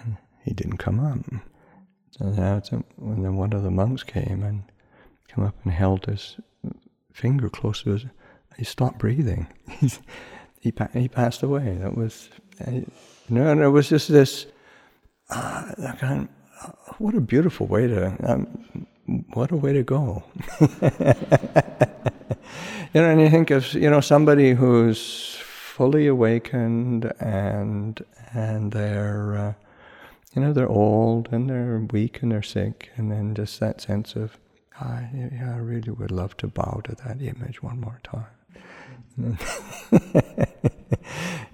And 0.00 0.16
he 0.44 0.52
didn't 0.52 0.78
come 0.78 0.98
up. 0.98 1.18
When 2.18 3.22
then 3.22 3.36
one 3.36 3.52
of 3.52 3.62
the 3.62 3.70
monks 3.70 4.02
came 4.02 4.42
and 4.42 4.64
came 5.28 5.44
up 5.44 5.56
and 5.64 5.72
held 5.72 6.06
his 6.06 6.36
finger 7.12 7.48
close 7.48 7.82
to 7.82 7.90
his, 7.90 8.04
he 8.56 8.64
stopped 8.64 8.98
breathing. 8.98 9.46
he 10.60 10.72
pa- 10.72 10.88
he 10.92 11.08
passed 11.08 11.42
away. 11.42 11.78
That 11.80 11.96
was, 11.96 12.28
uh, 12.66 12.70
you 12.70 12.86
know, 13.28 13.50
and 13.50 13.60
it 13.60 13.68
was 13.68 13.88
just 13.88 14.08
this. 14.08 14.46
Uh, 15.30 15.72
kind 15.98 16.28
of, 16.62 16.74
what 16.98 17.14
a 17.14 17.20
beautiful 17.20 17.66
way 17.66 17.86
to. 17.86 18.14
Um, 18.22 18.86
what 19.34 19.50
a 19.50 19.56
way 19.56 19.72
to 19.72 19.82
go. 19.82 20.22
you 20.60 20.66
know, 23.00 23.10
and 23.10 23.20
you 23.20 23.30
think 23.30 23.50
of 23.50 23.72
you 23.74 23.90
know 23.90 24.00
somebody 24.00 24.52
who's 24.52 25.36
fully 25.36 26.06
awakened 26.06 27.12
and 27.18 28.04
and 28.34 28.72
they're 28.72 29.36
uh, 29.36 29.54
you 30.34 30.42
know 30.42 30.52
they're 30.52 30.68
old 30.68 31.28
and 31.32 31.48
they're 31.48 31.78
weak 31.90 32.22
and 32.22 32.32
they're 32.32 32.42
sick, 32.42 32.90
and 32.96 33.10
then 33.10 33.34
just 33.34 33.60
that 33.60 33.80
sense 33.80 34.16
of, 34.16 34.38
I, 34.80 35.08
I 35.40 35.56
really 35.58 35.92
would 35.92 36.10
love 36.10 36.36
to 36.38 36.46
bow 36.46 36.80
to 36.84 36.94
that 36.94 37.20
image 37.20 37.62
one 37.62 37.80
more 37.80 38.00
time. 38.02 38.26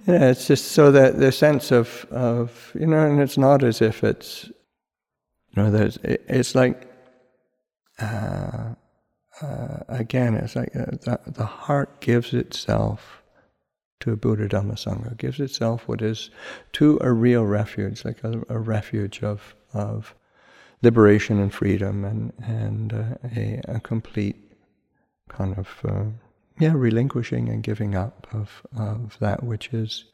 yeah, 0.06 0.30
it's 0.30 0.46
just 0.46 0.72
so 0.72 0.92
that 0.92 1.18
the 1.18 1.32
sense 1.32 1.72
of, 1.72 2.06
of, 2.10 2.70
you 2.78 2.86
know, 2.86 3.04
and 3.04 3.20
it's 3.20 3.36
not 3.36 3.64
as 3.64 3.82
if 3.82 4.04
it's, 4.04 4.44
you 4.44 5.62
know, 5.62 5.70
there's, 5.70 5.98
it's 6.04 6.54
like, 6.54 6.88
uh, 7.98 8.74
uh, 9.40 9.78
again, 9.88 10.34
it's 10.34 10.54
like 10.56 10.74
uh, 10.76 10.86
the, 11.02 11.20
the 11.26 11.46
heart 11.46 12.00
gives 12.00 12.32
itself 12.32 13.17
to 14.00 14.12
a 14.12 14.16
Buddha 14.16 14.48
Dhamma 14.48 14.74
Sangha, 14.74 15.16
gives 15.16 15.40
itself 15.40 15.88
what 15.88 16.02
is 16.02 16.30
to 16.74 16.98
a 17.00 17.12
real 17.12 17.44
refuge, 17.44 18.04
like 18.04 18.22
a, 18.24 18.42
a 18.48 18.58
refuge 18.58 19.22
of, 19.22 19.54
of 19.72 20.14
liberation 20.82 21.40
and 21.40 21.52
freedom 21.52 22.04
and, 22.04 22.32
and 22.42 22.92
uh, 22.92 23.28
a, 23.36 23.60
a 23.66 23.80
complete 23.80 24.36
kind 25.28 25.56
of 25.58 25.68
uh, 25.88 26.04
yeah, 26.58 26.72
relinquishing 26.74 27.48
and 27.48 27.62
giving 27.62 27.94
up 27.94 28.26
of, 28.32 28.62
of 28.76 29.16
that 29.20 29.42
which 29.42 29.72
is 29.72 30.04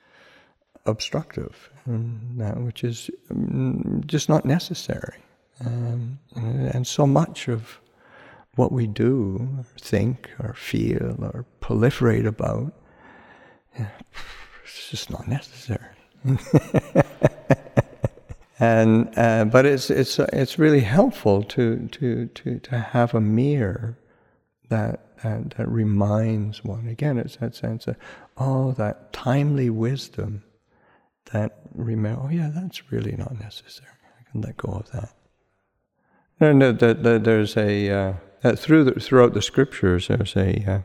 obstructive 0.86 1.70
and 1.86 2.40
that 2.40 2.60
which 2.60 2.84
is 2.84 3.10
mm, 3.32 4.04
just 4.06 4.28
not 4.28 4.44
necessary. 4.44 5.18
Um, 5.64 6.18
and 6.34 6.86
so 6.86 7.06
much 7.06 7.48
of 7.48 7.80
what 8.56 8.72
we 8.72 8.86
do, 8.86 9.48
or 9.58 9.64
think, 9.80 10.30
or 10.40 10.54
feel, 10.54 11.16
or 11.20 11.44
proliferate 11.60 12.26
about, 12.26 12.72
it's 13.76 14.90
just 14.90 15.10
not 15.10 15.26
necessary. 15.28 15.84
and 18.58 19.12
uh, 19.18 19.44
but 19.44 19.66
it's 19.66 19.90
it's 19.90 20.18
it's 20.18 20.58
really 20.58 20.80
helpful 20.80 21.42
to 21.42 21.88
to 21.88 22.26
to 22.26 22.58
to 22.60 22.78
have 22.78 23.14
a 23.14 23.20
mirror 23.20 23.98
that 24.68 25.22
that, 25.22 25.50
that 25.56 25.68
reminds 25.68 26.64
one 26.64 26.86
again. 26.88 27.18
It's 27.18 27.36
that 27.36 27.54
sense 27.54 27.86
of 27.86 27.96
oh 28.36 28.72
that 28.72 29.12
timely 29.12 29.70
wisdom 29.70 30.44
that 31.32 31.58
remember. 31.74 32.22
Oh 32.24 32.28
yeah, 32.30 32.50
that's 32.54 32.90
really 32.92 33.16
not 33.16 33.38
necessary. 33.38 33.90
I 34.20 34.30
can 34.30 34.40
let 34.40 34.56
go 34.56 34.72
of 34.72 34.90
that. 34.92 35.10
And 36.40 36.60
the, 36.60 36.72
the, 36.72 36.94
the, 36.94 37.18
there's 37.18 37.56
a 37.56 37.90
uh, 37.90 38.12
uh, 38.42 38.56
through 38.56 38.84
the, 38.84 39.00
throughout 39.00 39.34
the 39.34 39.42
scriptures 39.42 40.08
there's 40.08 40.36
a 40.36 40.64
uh, 40.70 40.80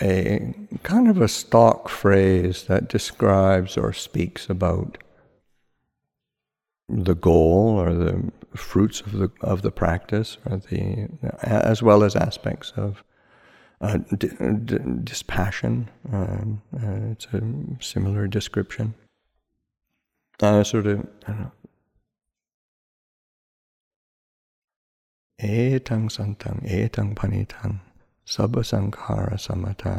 a 0.00 0.54
kind 0.82 1.08
of 1.08 1.20
a 1.20 1.28
stock 1.28 1.88
phrase 1.88 2.64
that 2.64 2.88
describes 2.88 3.76
or 3.76 3.92
speaks 3.92 4.50
about 4.50 4.98
the 6.88 7.14
goal 7.14 7.78
or 7.78 7.94
the 7.94 8.32
fruits 8.54 9.00
of 9.00 9.12
the 9.12 9.30
of 9.40 9.62
the 9.62 9.70
practice, 9.70 10.36
or 10.46 10.58
the 10.58 11.08
as 11.42 11.82
well 11.82 12.02
as 12.04 12.16
aspects 12.16 12.72
of 12.76 13.02
uh, 13.80 13.98
d- 14.16 14.30
d- 14.64 14.78
dispassion. 15.02 15.88
Um, 16.12 16.62
uh, 16.76 17.12
it's 17.12 17.26
a 17.26 17.42
similar 17.80 18.26
description. 18.26 18.94
Uh, 20.40 20.64
sort 20.64 20.86
of, 20.86 21.06
I 21.26 21.32
don't 21.32 21.40
know. 21.40 21.52
Samata, 26.08 26.60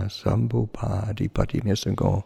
sambupadi 0.09 1.27
pati 1.33 1.61
nisago, 1.61 2.23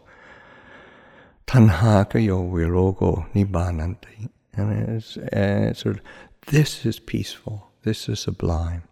tanha 1.46 2.04
kayo 2.08 2.50
virogo 2.50 3.26
nibbānanti. 3.34 4.28
And 4.54 4.88
it's, 4.88 5.16
uh, 5.16 5.72
sort 5.74 5.96
of, 5.96 6.02
this 6.46 6.84
is 6.84 6.98
peaceful, 6.98 7.70
this 7.82 8.08
is 8.08 8.20
sublime. 8.20 8.82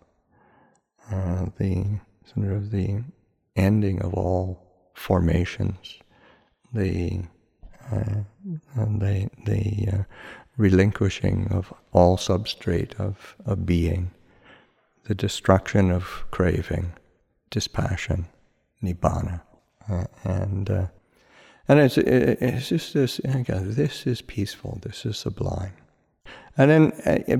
Uh, 1.10 1.46
the 1.58 2.00
sort 2.24 2.52
of 2.52 2.70
the 2.70 3.02
ending 3.56 4.00
of 4.02 4.14
all 4.14 4.60
formations, 4.94 5.98
the 6.72 7.22
uh, 7.90 8.22
the 8.76 9.30
the 9.46 9.88
uh, 9.90 10.02
relinquishing 10.58 11.48
of 11.50 11.72
all 11.92 12.18
substrate 12.18 12.94
of, 13.00 13.34
of 13.46 13.64
being, 13.64 14.10
the 15.04 15.14
destruction 15.14 15.90
of 15.90 16.24
craving, 16.30 16.92
dispassion, 17.50 18.26
nibbana, 18.82 19.42
uh, 19.90 20.04
and 20.24 20.70
uh, 20.70 20.86
and 21.68 21.80
it's 21.80 21.98
it's 21.98 22.68
just 22.68 22.94
this. 22.94 23.18
Again, 23.20 23.74
this 23.74 24.06
is 24.06 24.22
peaceful. 24.22 24.78
This 24.82 25.04
is 25.06 25.18
sublime. 25.18 25.74
And 26.56 26.70
then 26.70 26.92
uh, 27.06 27.36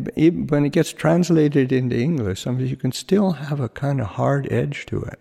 when 0.49 0.65
it 0.65 0.71
gets 0.71 0.93
translated 0.93 1.73
into 1.73 1.97
English, 1.97 2.41
sometimes 2.41 2.71
you 2.71 2.77
can 2.77 2.93
still 2.93 3.33
have 3.33 3.59
a 3.59 3.69
kind 3.69 4.01
of 4.01 4.07
hard 4.07 4.47
edge 4.53 4.87
to 4.87 5.03
it, 5.03 5.19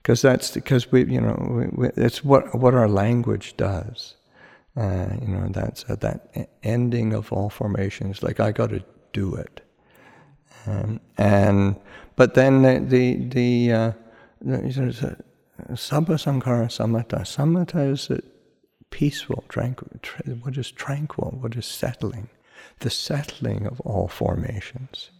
because 0.00 0.22
that's 0.22 0.52
because 0.52 0.92
we, 0.92 1.04
you 1.04 1.20
know, 1.20 1.36
we, 1.50 1.66
we, 1.72 1.88
it's 1.96 2.22
what 2.22 2.54
what 2.54 2.74
our 2.74 2.88
language 2.88 3.56
does. 3.56 4.14
Uh, 4.76 5.08
you 5.20 5.26
know, 5.26 5.48
that's 5.50 5.84
uh, 5.90 5.96
that 5.96 6.48
ending 6.62 7.12
of 7.12 7.32
all 7.32 7.50
formations. 7.50 8.22
Like 8.22 8.38
I 8.38 8.52
got 8.52 8.70
to 8.70 8.80
do 9.12 9.34
it, 9.34 9.60
um, 10.66 11.00
and 11.16 11.74
but 12.18 12.34
then 12.34 12.62
the 12.62 12.80
the, 12.80 13.14
the 13.38 13.72
uh, 13.72 13.92
Sabba 15.76 16.14
Sankhara 16.14 16.68
Samatha. 16.68 17.20
Samatha 17.22 17.92
is 17.92 18.10
peaceful, 18.90 19.44
tranquil. 19.48 19.88
Tra- 20.02 20.34
what 20.42 20.56
is 20.56 20.72
tranquil? 20.72 21.38
What 21.40 21.54
is 21.54 21.64
settling? 21.64 22.28
The 22.80 22.90
settling 22.90 23.66
of 23.66 23.80
all 23.82 24.08
formations. 24.08 25.10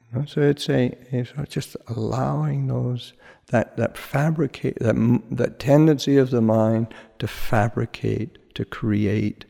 You 0.00 0.18
know, 0.18 0.24
so 0.24 0.40
it's 0.40 0.68
a 0.68 0.96
it's 1.12 1.32
just 1.48 1.76
allowing 1.86 2.66
those 2.66 3.12
that 3.52 3.76
that 3.76 3.96
fabricate 3.96 4.78
that 4.80 4.96
that 5.30 5.60
tendency 5.60 6.16
of 6.16 6.30
the 6.30 6.42
mind 6.42 6.88
to 7.20 7.28
fabricate, 7.28 8.54
to 8.56 8.64
create, 8.64 9.44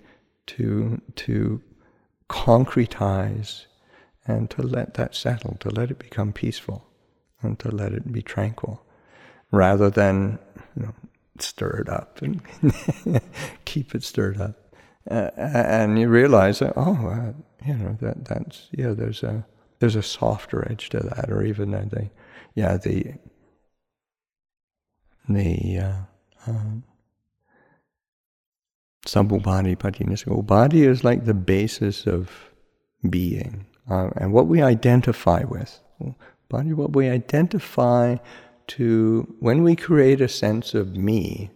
to 0.49 1.01
to 1.17 1.63
concretize, 2.29 3.65
and 4.27 4.51
to 4.51 4.63
let 4.63 4.95
that 4.95 5.15
settle, 5.15 5.57
to 5.61 5.71
let 5.71 5.91
it 5.91 5.99
become 5.99 6.33
peaceful, 6.33 6.87
and 7.43 7.59
to 7.61 7.71
let 7.71 7.93
it 7.93 8.13
be 8.13 8.23
tranquil 8.23 8.85
rather 9.51 9.91
than 9.91 10.39
you 10.77 10.83
know, 10.83 10.95
stir 11.39 11.85
it 11.87 11.89
up 11.89 12.21
and 12.23 12.43
keep 13.65 13.95
it 13.95 14.03
stirred 14.03 14.41
up. 14.41 14.57
Uh, 15.09 15.31
and 15.37 15.99
you 15.99 16.09
realize 16.09 16.59
that 16.59 16.73
oh, 16.77 17.07
uh, 17.07 17.33
you 17.65 17.75
know 17.75 17.97
that 18.01 18.25
that's 18.25 18.69
yeah. 18.73 18.91
There's 18.91 19.23
a 19.23 19.47
there's 19.79 19.95
a 19.95 20.03
softer 20.03 20.69
edge 20.69 20.89
to 20.91 20.99
that, 20.99 21.31
or 21.31 21.45
even 21.45 21.71
the 21.71 22.11
yeah 22.55 22.77
the 22.77 23.15
the 25.29 25.79
uh, 25.79 25.95
um, 26.49 26.83
Sambhupadi 29.07 29.77
Patinisika. 29.77 30.45
Body 30.45 30.83
is 30.83 31.05
like 31.05 31.25
the 31.25 31.35
basis 31.35 32.07
of 32.07 32.51
being, 33.09 33.67
uh, 33.91 34.11
and 34.17 34.33
what 34.33 34.47
we 34.47 34.63
identify 34.63 35.43
with. 35.45 35.81
Body, 36.49 36.73
what 36.73 36.95
we 36.95 37.09
identify 37.09 38.17
to 38.69 39.35
when 39.41 39.63
we 39.63 39.75
create 39.75 40.21
a 40.21 40.29
sense 40.29 40.75
of 40.75 40.97
me, 40.97 41.51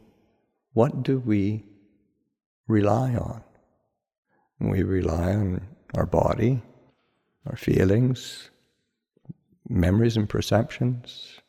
what 0.72 1.02
do 1.02 1.18
we 1.18 1.64
rely 2.66 3.14
on? 3.14 3.42
We 4.58 4.82
rely 4.82 5.34
on 5.34 5.66
our 5.94 6.06
body, 6.06 6.62
our 7.46 7.56
feelings, 7.56 8.50
memories 9.68 10.16
and 10.16 10.28
perceptions, 10.28 11.40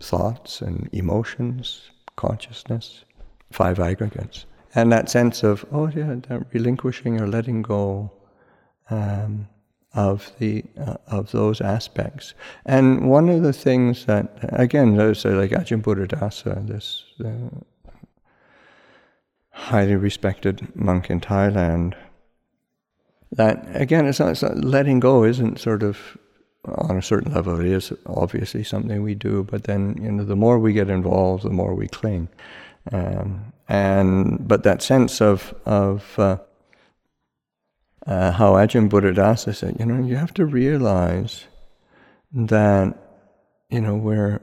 thoughts 0.00 0.60
and 0.60 0.88
emotions, 0.92 1.90
consciousness, 2.16 3.04
five 3.50 3.80
aggregates. 3.80 4.46
And 4.74 4.92
that 4.92 5.08
sense 5.08 5.42
of, 5.42 5.64
oh 5.72 5.88
yeah, 5.88 6.16
relinquishing 6.52 7.20
or 7.20 7.26
letting 7.26 7.62
go, 7.62 8.12
um, 8.90 9.48
of 9.96 10.30
the 10.38 10.62
uh, 10.78 10.96
of 11.08 11.32
those 11.32 11.60
aspects. 11.60 12.34
And 12.66 13.10
one 13.10 13.28
of 13.28 13.42
the 13.42 13.52
things 13.52 14.04
that 14.04 14.38
again, 14.42 14.96
there's 14.96 15.24
uh, 15.24 15.30
like 15.30 15.50
Ajahn 15.50 15.82
Buddhadasa, 15.82 16.68
this 16.68 17.04
uh, 17.24 17.58
highly 19.50 19.96
respected 19.96 20.68
monk 20.76 21.10
in 21.10 21.20
Thailand. 21.20 21.94
That 23.32 23.66
again, 23.74 24.06
it's 24.06 24.20
not, 24.20 24.30
it's 24.30 24.42
not, 24.42 24.62
letting 24.62 25.00
go 25.00 25.24
isn't 25.24 25.58
sort 25.58 25.82
of 25.82 26.18
on 26.66 26.98
a 26.98 27.02
certain 27.02 27.32
level. 27.32 27.58
It 27.58 27.66
is 27.66 27.92
obviously 28.04 28.64
something 28.64 29.02
we 29.02 29.14
do, 29.14 29.44
but 29.44 29.64
then 29.64 29.98
you 30.00 30.12
know, 30.12 30.24
the 30.24 30.36
more 30.36 30.58
we 30.58 30.74
get 30.74 30.90
involved, 30.90 31.42
the 31.42 31.50
more 31.50 31.74
we 31.74 31.88
cling. 31.88 32.28
Um, 32.92 33.52
and 33.68 34.46
but 34.46 34.62
that 34.62 34.82
sense 34.82 35.20
of 35.20 35.54
of 35.64 36.18
uh, 36.18 36.36
uh, 38.06 38.30
how 38.32 38.52
Ajahn 38.52 38.88
Buddhadasa 38.88 39.54
said, 39.54 39.76
you 39.78 39.86
know, 39.86 40.04
you 40.06 40.16
have 40.16 40.32
to 40.34 40.46
realize 40.46 41.46
that, 42.32 42.94
you 43.70 43.80
know, 43.80 43.96
we're, 43.96 44.40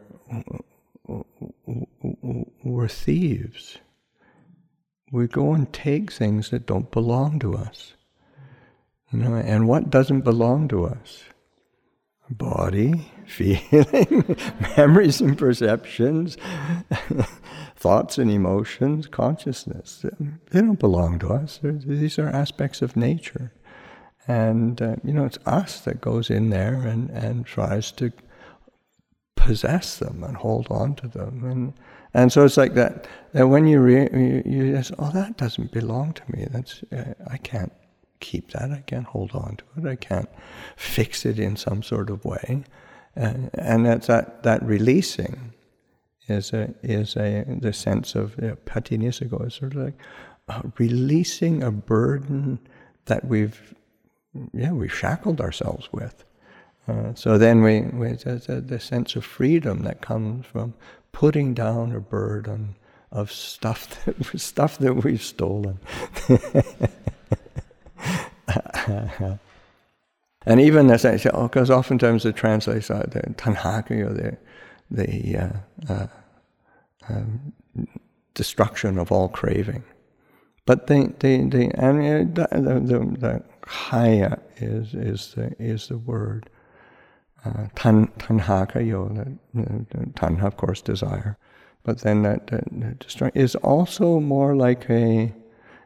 we're 2.64 2.88
thieves. 2.88 3.78
We 5.12 5.28
go 5.28 5.54
and 5.54 5.72
take 5.72 6.12
things 6.12 6.50
that 6.50 6.66
don't 6.66 6.92
belong 6.92 7.40
to 7.40 7.56
us. 7.56 7.94
You 9.12 9.20
know, 9.20 9.36
and 9.36 9.68
what 9.68 9.90
doesn't 9.90 10.22
belong 10.22 10.68
to 10.70 10.86
us? 10.86 11.24
Body, 12.30 13.12
feeling, 13.34 14.38
memories 14.78 15.20
and 15.22 15.38
perceptions, 15.38 16.38
thoughts 17.76 18.18
and 18.18 18.32
emotions, 18.32 19.08
consciousness. 19.08 20.06
They 20.52 20.62
don't 20.62 20.80
belong 20.80 21.20
to 21.20 21.30
us. 21.30 21.60
They're, 21.62 21.74
these 21.74 22.20
are 22.20 22.28
aspects 22.28 22.82
of 22.82 22.96
nature. 22.96 23.52
And, 24.28 24.82
uh, 24.82 24.96
you 25.04 25.14
know, 25.14 25.26
it's 25.26 25.40
us 25.46 25.82
that 25.82 26.00
goes 26.00 26.30
in 26.30 26.50
there 26.50 26.76
and, 26.76 27.10
and 27.10 27.46
tries 27.46 27.92
to 27.94 28.12
possess 29.36 29.98
them 29.98 30.24
and 30.24 30.38
hold 30.38 30.68
on 30.70 30.96
to 30.96 31.08
them. 31.08 31.44
And, 31.44 31.74
and 32.14 32.32
so 32.32 32.46
it's 32.46 32.56
like 32.56 32.76
that, 32.76 33.08
that 33.34 33.48
when 33.48 33.68
you, 33.68 33.82
re, 33.82 34.08
you, 34.14 34.44
you 34.46 34.82
oh, 35.00 35.12
that 35.12 35.38
doesn't 35.38 35.72
belong 35.72 36.14
to 36.14 36.24
me. 36.30 36.48
That's, 36.50 36.84
uh, 36.94 37.14
I 37.30 37.38
can't 37.38 37.74
keep 38.22 38.52
that. 38.52 38.72
I 38.72 38.84
can't 38.88 39.06
hold 39.06 39.32
on 39.34 39.58
to 39.58 39.64
it. 39.78 39.92
I 39.92 39.96
can't 39.96 40.30
fix 40.78 41.26
it 41.26 41.38
in 41.38 41.58
some 41.58 41.84
sort 41.84 42.10
of 42.10 42.24
way. 42.24 42.64
Uh, 43.16 43.34
and 43.54 43.86
that's 43.86 44.08
that, 44.08 44.44
that 44.44 44.64
releasing 44.64 45.54
is 46.28 46.54
a, 46.54 46.74
is 46.82 47.16
a, 47.16 47.46
the 47.48 47.74
sense 47.74 48.16
of 48.16 48.36
you 48.42 48.48
know, 48.48 48.58
patinisiko 48.66 49.48
is 49.48 49.54
sort 49.54 49.76
of 49.76 49.84
like 49.84 50.00
uh, 50.48 50.62
releasing 50.78 51.64
a 51.64 51.72
burden 51.72 52.60
that 53.06 53.26
we've 53.26 53.74
yeah, 54.52 54.72
we've 54.72 54.94
shackled 54.94 55.42
ourselves 55.42 55.90
with. 55.92 56.24
Uh, 56.88 57.14
so 57.14 57.38
then 57.38 57.62
we, 57.62 57.82
we 57.82 58.14
the, 58.14 58.64
the 58.66 58.80
sense 58.80 59.16
of 59.16 59.24
freedom 59.24 59.84
that 59.84 60.02
comes 60.02 60.46
from 60.46 60.74
putting 61.12 61.54
down 61.54 61.94
a 61.94 62.00
burden 62.00 62.76
of 63.12 63.32
stuff 63.32 64.04
that 64.06 64.40
stuff 64.40 64.78
that 64.80 65.04
we've 65.04 65.24
stolen. 65.24 65.80
and 70.46 70.60
even 70.60 70.90
as 70.90 71.06
I 71.06 71.18
say, 71.18 71.30
because 71.32 71.70
oh, 71.70 71.78
oftentimes 71.78 72.24
the 72.24 72.34
translates 72.34 72.90
uh, 72.90 73.06
the 73.10 73.22
tanhaka, 73.36 73.92
or 73.92 74.14
the 74.14 74.38
the 74.92 75.38
uh, 75.38 75.94
uh, 75.94 76.08
um, 77.10 77.54
destruction 78.34 78.98
of 78.98 79.12
all 79.12 79.30
craving. 79.30 79.84
But 80.66 80.88
the 80.88 81.14
the 81.20 81.44
the 81.46 81.72
and 81.76 82.36
the, 82.36 82.48
the, 82.52 82.80
the, 82.80 83.18
the 83.20 83.44
is 84.58 84.94
is 84.94 85.34
the 85.36 85.56
is 85.60 85.88
the 85.88 85.98
word. 85.98 86.50
Uh, 87.46 87.68
tan 87.76 88.08
tanhaka 88.20 89.38
tanha 90.16 90.46
of 90.46 90.56
course 90.56 90.82
desire, 90.82 91.38
but 91.84 92.00
then 92.00 92.24
that, 92.24 92.48
that 92.48 93.32
is 93.36 93.56
also 93.56 94.20
more 94.20 94.56
like 94.56 94.90
a. 94.90 95.34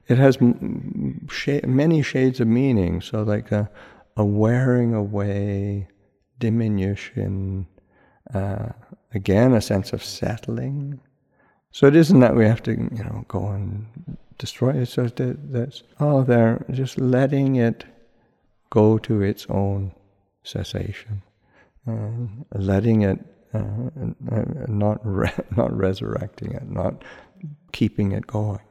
It 0.07 0.19
has 0.19 0.37
many 0.39 2.01
shades 2.01 2.39
of 2.39 2.47
meaning. 2.47 3.01
So 3.01 3.23
like 3.23 3.51
a, 3.51 3.69
a 4.18 4.26
wearing 4.26 4.93
away, 4.93 5.88
diminution, 6.39 7.68
uh, 8.34 8.70
again 9.13 9.53
a 9.53 9.61
sense 9.61 9.93
of 9.93 10.03
settling. 10.03 10.99
So 11.72 11.88
it 11.88 11.95
isn't 11.95 12.20
that 12.20 12.36
we 12.36 12.45
have 12.45 12.63
to, 12.63 12.72
you 12.72 13.03
know, 13.03 13.24
go 13.28 13.47
and 13.47 13.86
destroy 14.38 14.72
it. 14.72 14.88
So 14.88 15.07
that, 15.07 15.51
that's 15.51 15.84
oh, 15.99 16.24
they're 16.24 16.65
just 16.72 16.99
letting 16.99 17.55
it 17.55 17.86
go 18.70 18.97
to 18.97 19.22
its 19.22 19.45
own 19.49 19.93
cessation, 20.43 21.22
uh, 21.88 22.57
letting 22.57 23.03
it, 23.03 23.20
uh, 23.53 23.63
not 24.68 24.99
re- 25.03 25.32
not 25.55 25.76
resurrecting 25.76 26.51
it, 26.51 26.70
not 26.70 27.03
keeping 27.72 28.11
it 28.11 28.28
going, 28.28 28.61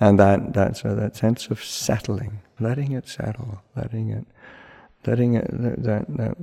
and 0.00 0.18
that 0.18 0.52
that's 0.54 0.84
uh, 0.84 0.94
that 0.94 1.16
sense 1.16 1.48
of 1.48 1.62
settling, 1.62 2.40
letting 2.60 2.92
it 2.92 3.08
settle, 3.08 3.62
letting 3.76 4.10
it. 4.10 4.26
Letting 5.06 5.34
it, 5.34 5.46
that, 5.50 6.04
that, 6.16 6.36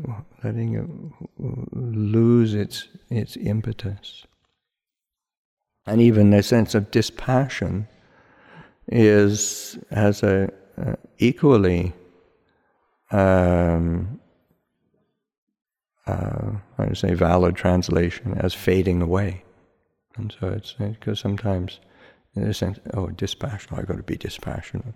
letting 0.44 0.74
it 0.76 0.88
lose 1.38 2.54
its 2.54 2.88
its 3.10 3.38
impetus, 3.38 4.26
and 5.86 6.02
even 6.02 6.34
a 6.34 6.42
sense 6.42 6.74
of 6.74 6.90
dispassion 6.90 7.88
is 8.88 9.78
has 9.92 10.24
a, 10.24 10.50
equally 11.20 11.94
um, 13.12 14.20
uh, 16.08 16.52
I 16.78 16.86
would 16.86 16.98
say 16.98 17.14
valid 17.14 17.56
translation 17.56 18.36
as 18.38 18.54
fading 18.54 19.02
away, 19.02 19.44
and 20.16 20.36
so 20.40 20.48
it's 20.48 20.74
because 20.74 21.20
sometimes 21.20 21.80
in 22.36 22.44
a 22.44 22.54
sense, 22.54 22.80
oh, 22.94 23.08
dispassionate, 23.08 23.80
I've 23.80 23.88
got 23.88 23.98
to 23.98 24.04
be 24.04 24.18
dispassionate, 24.18 24.94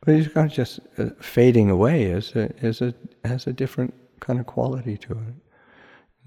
but 0.00 0.14
it's 0.14 0.32
kind 0.32 0.50
of 0.50 0.52
just 0.52 0.80
uh, 0.98 1.10
fading 1.20 1.70
away 1.70 2.04
is 2.04 2.34
a, 2.34 2.54
is 2.64 2.80
a 2.80 2.94
has 3.24 3.46
a 3.46 3.52
different 3.52 3.94
kind 4.20 4.38
of 4.40 4.46
quality 4.46 4.96
to 4.98 5.12
it. 5.12 5.34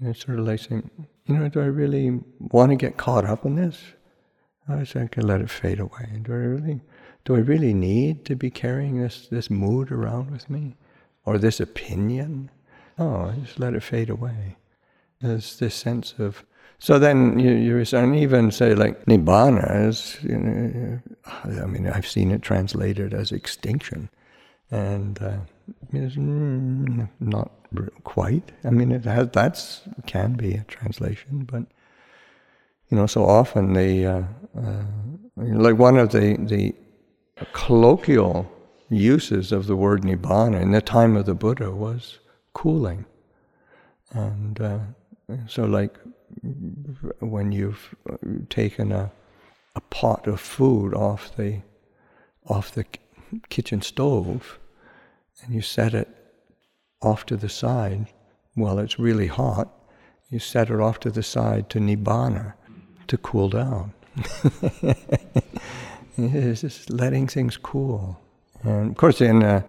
And 0.00 0.10
it's 0.10 0.24
sort 0.24 0.38
of 0.38 0.46
like 0.46 0.60
saying, 0.60 0.90
you 1.26 1.36
know, 1.36 1.48
do 1.48 1.60
I 1.60 1.66
really 1.66 2.20
want 2.38 2.70
to 2.70 2.76
get 2.76 2.96
caught 2.96 3.24
up 3.24 3.44
in 3.44 3.56
this? 3.56 3.80
I 4.68 4.84
say 4.84 5.02
I 5.02 5.06
can 5.06 5.26
let 5.26 5.40
it 5.40 5.50
fade 5.50 5.80
away. 5.80 6.20
Do 6.22 6.32
I 6.32 6.36
really? 6.36 6.80
do 7.24 7.36
I 7.36 7.38
really 7.38 7.72
need 7.72 8.24
to 8.26 8.36
be 8.36 8.50
carrying 8.50 9.00
this, 9.00 9.28
this 9.28 9.50
mood 9.50 9.90
around 9.90 10.30
with 10.30 10.50
me? 10.50 10.76
Or 11.24 11.38
this 11.38 11.58
opinion? 11.58 12.50
Oh, 12.98 13.26
I 13.26 13.36
just 13.36 13.58
let 13.58 13.74
it 13.74 13.82
fade 13.82 14.10
away. 14.10 14.56
There's 15.20 15.58
this 15.58 15.74
sense 15.74 16.14
of. 16.18 16.44
So 16.78 16.98
then 16.98 17.38
you, 17.38 17.52
you 17.52 17.84
and 17.92 18.16
even 18.16 18.50
say 18.50 18.74
like 18.74 19.04
nibbana 19.06 19.88
is, 19.88 20.18
you 20.22 20.36
know, 20.36 21.00
I 21.24 21.66
mean, 21.66 21.88
I've 21.88 22.06
seen 22.06 22.30
it 22.30 22.42
translated 22.42 23.14
as 23.14 23.32
extinction. 23.32 24.10
And 24.70 25.22
uh, 25.22 25.36
it's 25.92 26.16
mm, 26.16 27.08
not 27.20 27.50
quite. 28.02 28.52
I 28.64 28.70
mean, 28.70 28.92
it 28.92 29.04
has, 29.04 29.28
that's, 29.32 29.82
can 30.06 30.34
be 30.34 30.54
a 30.54 30.64
translation, 30.64 31.48
but 31.50 31.64
you 32.90 32.96
know, 32.96 33.06
so 33.06 33.24
often 33.24 33.72
the 33.72 34.06
uh, 34.06 34.22
uh, 34.56 34.84
like 35.36 35.78
one 35.78 35.96
of 35.96 36.12
the 36.12 36.36
the 36.38 36.74
colloquial 37.52 38.50
uses 38.88 39.52
of 39.52 39.66
the 39.66 39.76
word 39.76 40.02
nibbana 40.02 40.60
in 40.60 40.70
the 40.70 40.80
time 40.80 41.16
of 41.16 41.26
the 41.26 41.34
Buddha 41.34 41.70
was 41.70 42.18
cooling. 42.52 43.06
And 44.12 44.60
uh, 44.60 44.78
so, 45.48 45.64
like 45.64 45.98
when 47.20 47.52
you've 47.52 47.94
taken 48.48 48.92
a, 48.92 49.10
a 49.74 49.80
pot 49.80 50.26
of 50.26 50.40
food 50.40 50.94
off 50.94 51.34
the 51.36 51.62
off 52.46 52.72
the 52.72 52.84
kitchen 53.48 53.80
stove 53.80 54.58
and 55.42 55.54
you 55.54 55.62
set 55.62 55.94
it 55.94 56.08
off 57.00 57.24
to 57.26 57.36
the 57.36 57.48
side 57.48 58.06
while 58.54 58.78
it's 58.78 58.98
really 58.98 59.26
hot, 59.26 59.68
you 60.30 60.38
set 60.38 60.70
it 60.70 60.80
off 60.80 61.00
to 61.00 61.10
the 61.10 61.22
side 61.22 61.68
to 61.70 61.78
nibbana, 61.78 62.54
to 63.08 63.16
cool 63.16 63.48
down. 63.48 63.92
It's 66.16 66.60
just 66.60 66.90
letting 66.90 67.26
things 67.26 67.56
cool. 67.56 68.20
And 68.62 68.90
of 68.90 68.96
course, 68.96 69.20
in 69.20 69.42
a, 69.42 69.64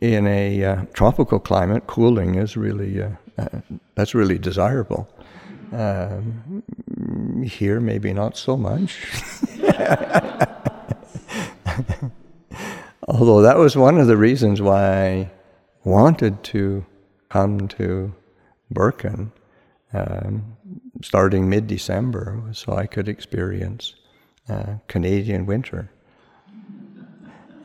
in 0.00 0.26
a 0.26 0.64
uh, 0.64 0.84
tropical 0.94 1.38
climate, 1.38 1.86
cooling 1.86 2.36
is 2.36 2.56
really 2.56 3.02
uh, 3.02 3.10
uh, 3.38 3.48
that's 3.94 4.14
really 4.14 4.38
desirable. 4.38 5.08
Um, 5.72 6.62
here, 7.44 7.80
maybe 7.80 8.12
not 8.12 8.36
so 8.36 8.56
much. 8.56 8.98
Although 13.08 13.42
that 13.42 13.56
was 13.56 13.76
one 13.76 13.98
of 13.98 14.06
the 14.06 14.16
reasons 14.16 14.60
why 14.62 15.06
I 15.06 15.30
wanted 15.84 16.42
to 16.44 16.84
come 17.28 17.68
to 17.68 18.14
Birken, 18.72 19.30
um, 19.92 20.56
starting 21.02 21.48
mid-December, 21.48 22.42
so 22.52 22.76
I 22.76 22.86
could 22.86 23.08
experience 23.08 23.94
uh, 24.48 24.74
Canadian 24.88 25.46
winter. 25.46 25.90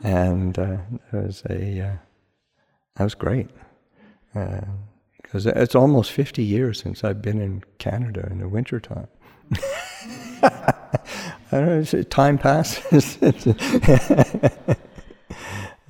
And 0.02 0.58
uh, 0.58 0.78
it 1.12 1.16
was 1.16 1.42
a, 1.48 1.80
uh, 1.80 1.96
that 2.96 3.04
was 3.04 3.14
great. 3.14 3.50
Because 5.32 5.46
it's 5.46 5.74
almost 5.74 6.12
50 6.12 6.44
years 6.44 6.82
since 6.82 7.02
I've 7.02 7.22
been 7.22 7.40
in 7.40 7.64
Canada 7.78 8.28
in 8.30 8.40
the 8.40 8.48
wintertime. 8.48 9.08
I 10.42 10.74
don't 11.50 11.90
know, 11.90 12.02
time 12.02 12.36
passes. 12.36 13.16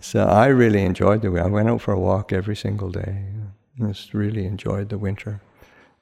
so 0.01 0.26
I 0.28 0.47
really 0.47 0.84
enjoyed 0.84 1.22
the. 1.22 1.40
I 1.40 1.49
went 1.49 1.68
out 1.68 1.80
for 1.80 1.90
a 1.90 1.99
walk 1.99 2.32
every 2.32 2.55
single 2.55 2.93
day. 2.93 3.24
Just 3.80 4.14
really 4.14 4.47
enjoyed 4.47 4.90
the 4.90 4.99
winter. 4.99 5.40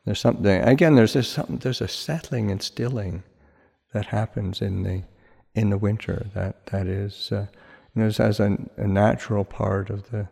There's 0.04 0.20
something 0.20 0.60
again. 0.62 0.96
There's 0.96 1.14
this 1.14 1.28
something. 1.28 1.56
There's 1.56 1.80
a 1.80 1.88
settling 1.88 2.50
and 2.50 2.62
stilling 2.62 3.22
that 3.94 4.04
happens 4.06 4.60
in 4.60 4.82
the 4.82 5.04
in 5.54 5.70
the 5.70 5.78
winter. 5.78 6.26
That 6.34 6.66
that 6.66 6.86
is 6.86 7.32
uh, 7.32 7.46
you 7.94 8.02
know, 8.02 8.08
as 8.08 8.38
a, 8.38 8.58
a, 8.76 8.86
natural 8.86 9.46
part 9.46 9.88
of 9.88 10.10
the 10.10 10.28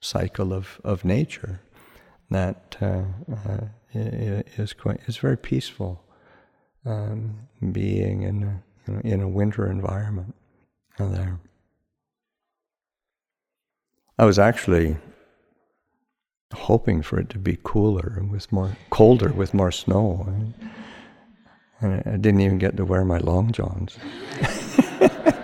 cycle 0.00 0.52
of, 0.52 0.80
of 0.82 1.04
nature. 1.04 1.60
That 2.30 2.76
uh, 2.80 3.02
uh, 3.32 3.66
is 3.94 4.72
quite 4.72 5.00
is 5.06 5.16
very 5.16 5.36
peaceful. 5.36 6.02
Um, 6.84 7.48
being 7.72 8.22
in 8.22 8.62
a, 8.86 9.00
in 9.00 9.20
a 9.20 9.28
winter 9.28 9.68
environment 9.68 10.36
there. 10.98 11.40
I 14.18 14.24
was 14.24 14.38
actually 14.38 14.96
hoping 16.54 17.02
for 17.02 17.18
it 17.18 17.28
to 17.30 17.38
be 17.38 17.58
cooler 17.62 18.22
with 18.30 18.50
more 18.52 18.76
colder 18.90 19.32
with 19.32 19.52
more 19.52 19.72
snow. 19.72 20.26
And 21.80 22.02
I 22.06 22.16
didn't 22.16 22.40
even 22.40 22.58
get 22.58 22.76
to 22.76 22.84
wear 22.84 23.04
my 23.04 23.18
long 23.18 23.52
johns. 23.52 23.98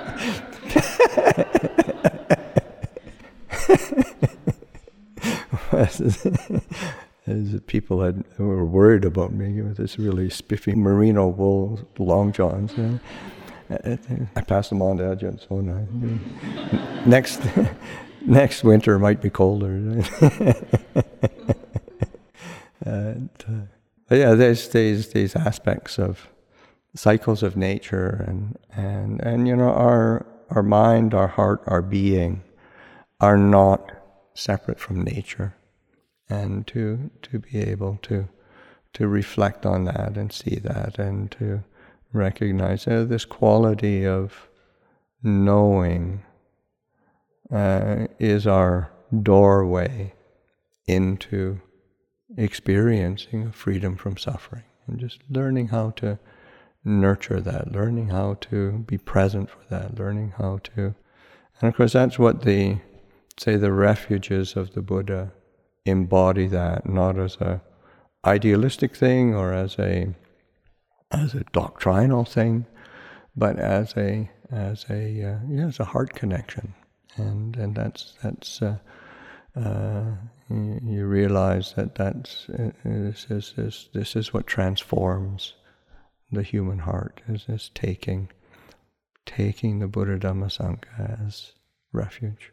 As 7.27 7.61
people 7.67 8.03
had, 8.03 8.25
were 8.37 8.65
worried 8.65 9.05
about 9.05 9.33
me 9.33 9.63
with 9.63 9.77
this 9.77 9.97
really 9.97 10.29
spiffy 10.29 10.75
merino 10.75 11.29
wool 11.29 11.79
long 11.99 12.33
johns. 12.33 12.73
I 13.71 14.41
passed 14.41 14.71
them 14.71 14.83
on 14.83 14.99
to 14.99 15.05
Ajahn 15.05 15.39
Sona. 15.47 15.87
Next, 17.09 17.41
next 18.27 18.65
winter 18.65 18.99
might 18.99 19.21
be 19.21 19.31
colder. 19.31 19.69
and, 22.85 23.31
uh, 23.49 24.15
yeah, 24.15 24.35
there's 24.35 24.69
these 24.69 25.09
these 25.09 25.35
aspects 25.37 25.99
of 25.99 26.29
cycles 26.95 27.43
of 27.43 27.57
nature, 27.57 28.25
and 28.27 28.59
and 28.77 29.21
and 29.21 29.49
you 29.49 29.57
know 29.57 29.71
our 29.71 30.27
our 30.51 30.63
mind, 30.63 31.15
our 31.15 31.29
heart, 31.29 31.63
our 31.67 31.83
being 31.83 32.43
are 33.21 33.39
not 33.39 33.91
separate 34.35 34.79
from 34.79 35.03
nature, 35.03 35.55
and 36.33 36.67
to 36.67 37.11
to 37.23 37.39
be 37.39 37.59
able 37.61 37.99
to 38.03 38.29
to 38.95 39.09
reflect 39.09 39.65
on 39.65 39.85
that 39.85 40.17
and 40.17 40.33
see 40.33 40.57
that 40.57 40.99
and 40.99 41.31
to 41.31 41.63
recognize 42.13 42.87
uh, 42.87 43.05
this 43.05 43.25
quality 43.25 44.07
of 44.07 44.49
knowing 45.23 46.23
uh, 47.51 48.07
is 48.19 48.47
our 48.47 48.91
doorway 49.23 50.13
into 50.87 51.61
experiencing 52.37 53.51
freedom 53.53 53.97
from 53.97 54.17
suffering 54.17 54.65
and 54.87 54.99
just 54.99 55.21
learning 55.31 55.69
how 55.69 55.91
to 55.91 56.19
nurture 56.85 57.41
that, 57.41 57.71
learning 57.71 58.09
how 58.09 58.35
to 58.41 58.79
be 58.87 58.99
present 58.99 59.49
for 59.49 59.63
that, 59.71 59.99
learning 59.99 60.35
how 60.39 60.59
to. 60.75 60.95
And 61.61 61.69
of 61.69 61.77
course, 61.77 61.93
that's 61.93 62.19
what 62.19 62.43
the, 62.43 62.79
say, 63.39 63.57
the 63.57 63.73
refuges 63.73 64.57
of 64.57 64.75
the 64.75 64.83
Buddha 64.83 65.33
embody 65.85 66.47
that, 66.47 66.89
not 66.89 67.19
as 67.19 67.37
a 67.37 67.61
idealistic 68.25 68.95
thing 68.97 69.35
or 69.35 69.53
as 69.53 69.79
a 69.79 70.15
as 71.11 71.35
a 71.35 71.45
doctrinal 71.53 72.25
thing, 72.25 72.67
but 73.37 73.59
as 73.59 73.95
a 73.97 74.31
as 74.51 74.87
a 74.89 75.23
uh, 75.23 75.39
yeah, 75.49 75.67
as 75.67 75.81
a 75.81 75.85
heart 75.85 76.15
connection, 76.15 76.75
and 77.17 77.57
and 77.57 77.75
that's 77.75 78.15
that's 78.23 78.63
uh, 78.63 78.79
uh, 79.57 80.05
you, 80.49 81.07
realize 81.07 81.75
that 81.75 81.95
that's 81.95 82.49
uh, 82.51 82.71
this 82.85 83.27
is 83.31 83.55
this 83.57 83.89
this 83.93 84.17
is 84.17 84.33
what 84.33 84.47
transforms 84.47 85.55
the 86.31 86.43
human 86.43 86.81
heart 86.81 87.21
is 87.29 87.45
this 87.47 87.71
taking 87.75 88.31
taking 89.27 89.79
the 89.79 89.89
Buddha 89.89 90.19
Dhamma 90.19 90.47
Sangha 90.47 91.27
as 91.27 91.53
refuge. 91.93 92.53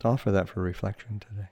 To 0.00 0.08
offer 0.08 0.30
that 0.30 0.48
for 0.48 0.62
reflection 0.62 1.20
today. 1.20 1.48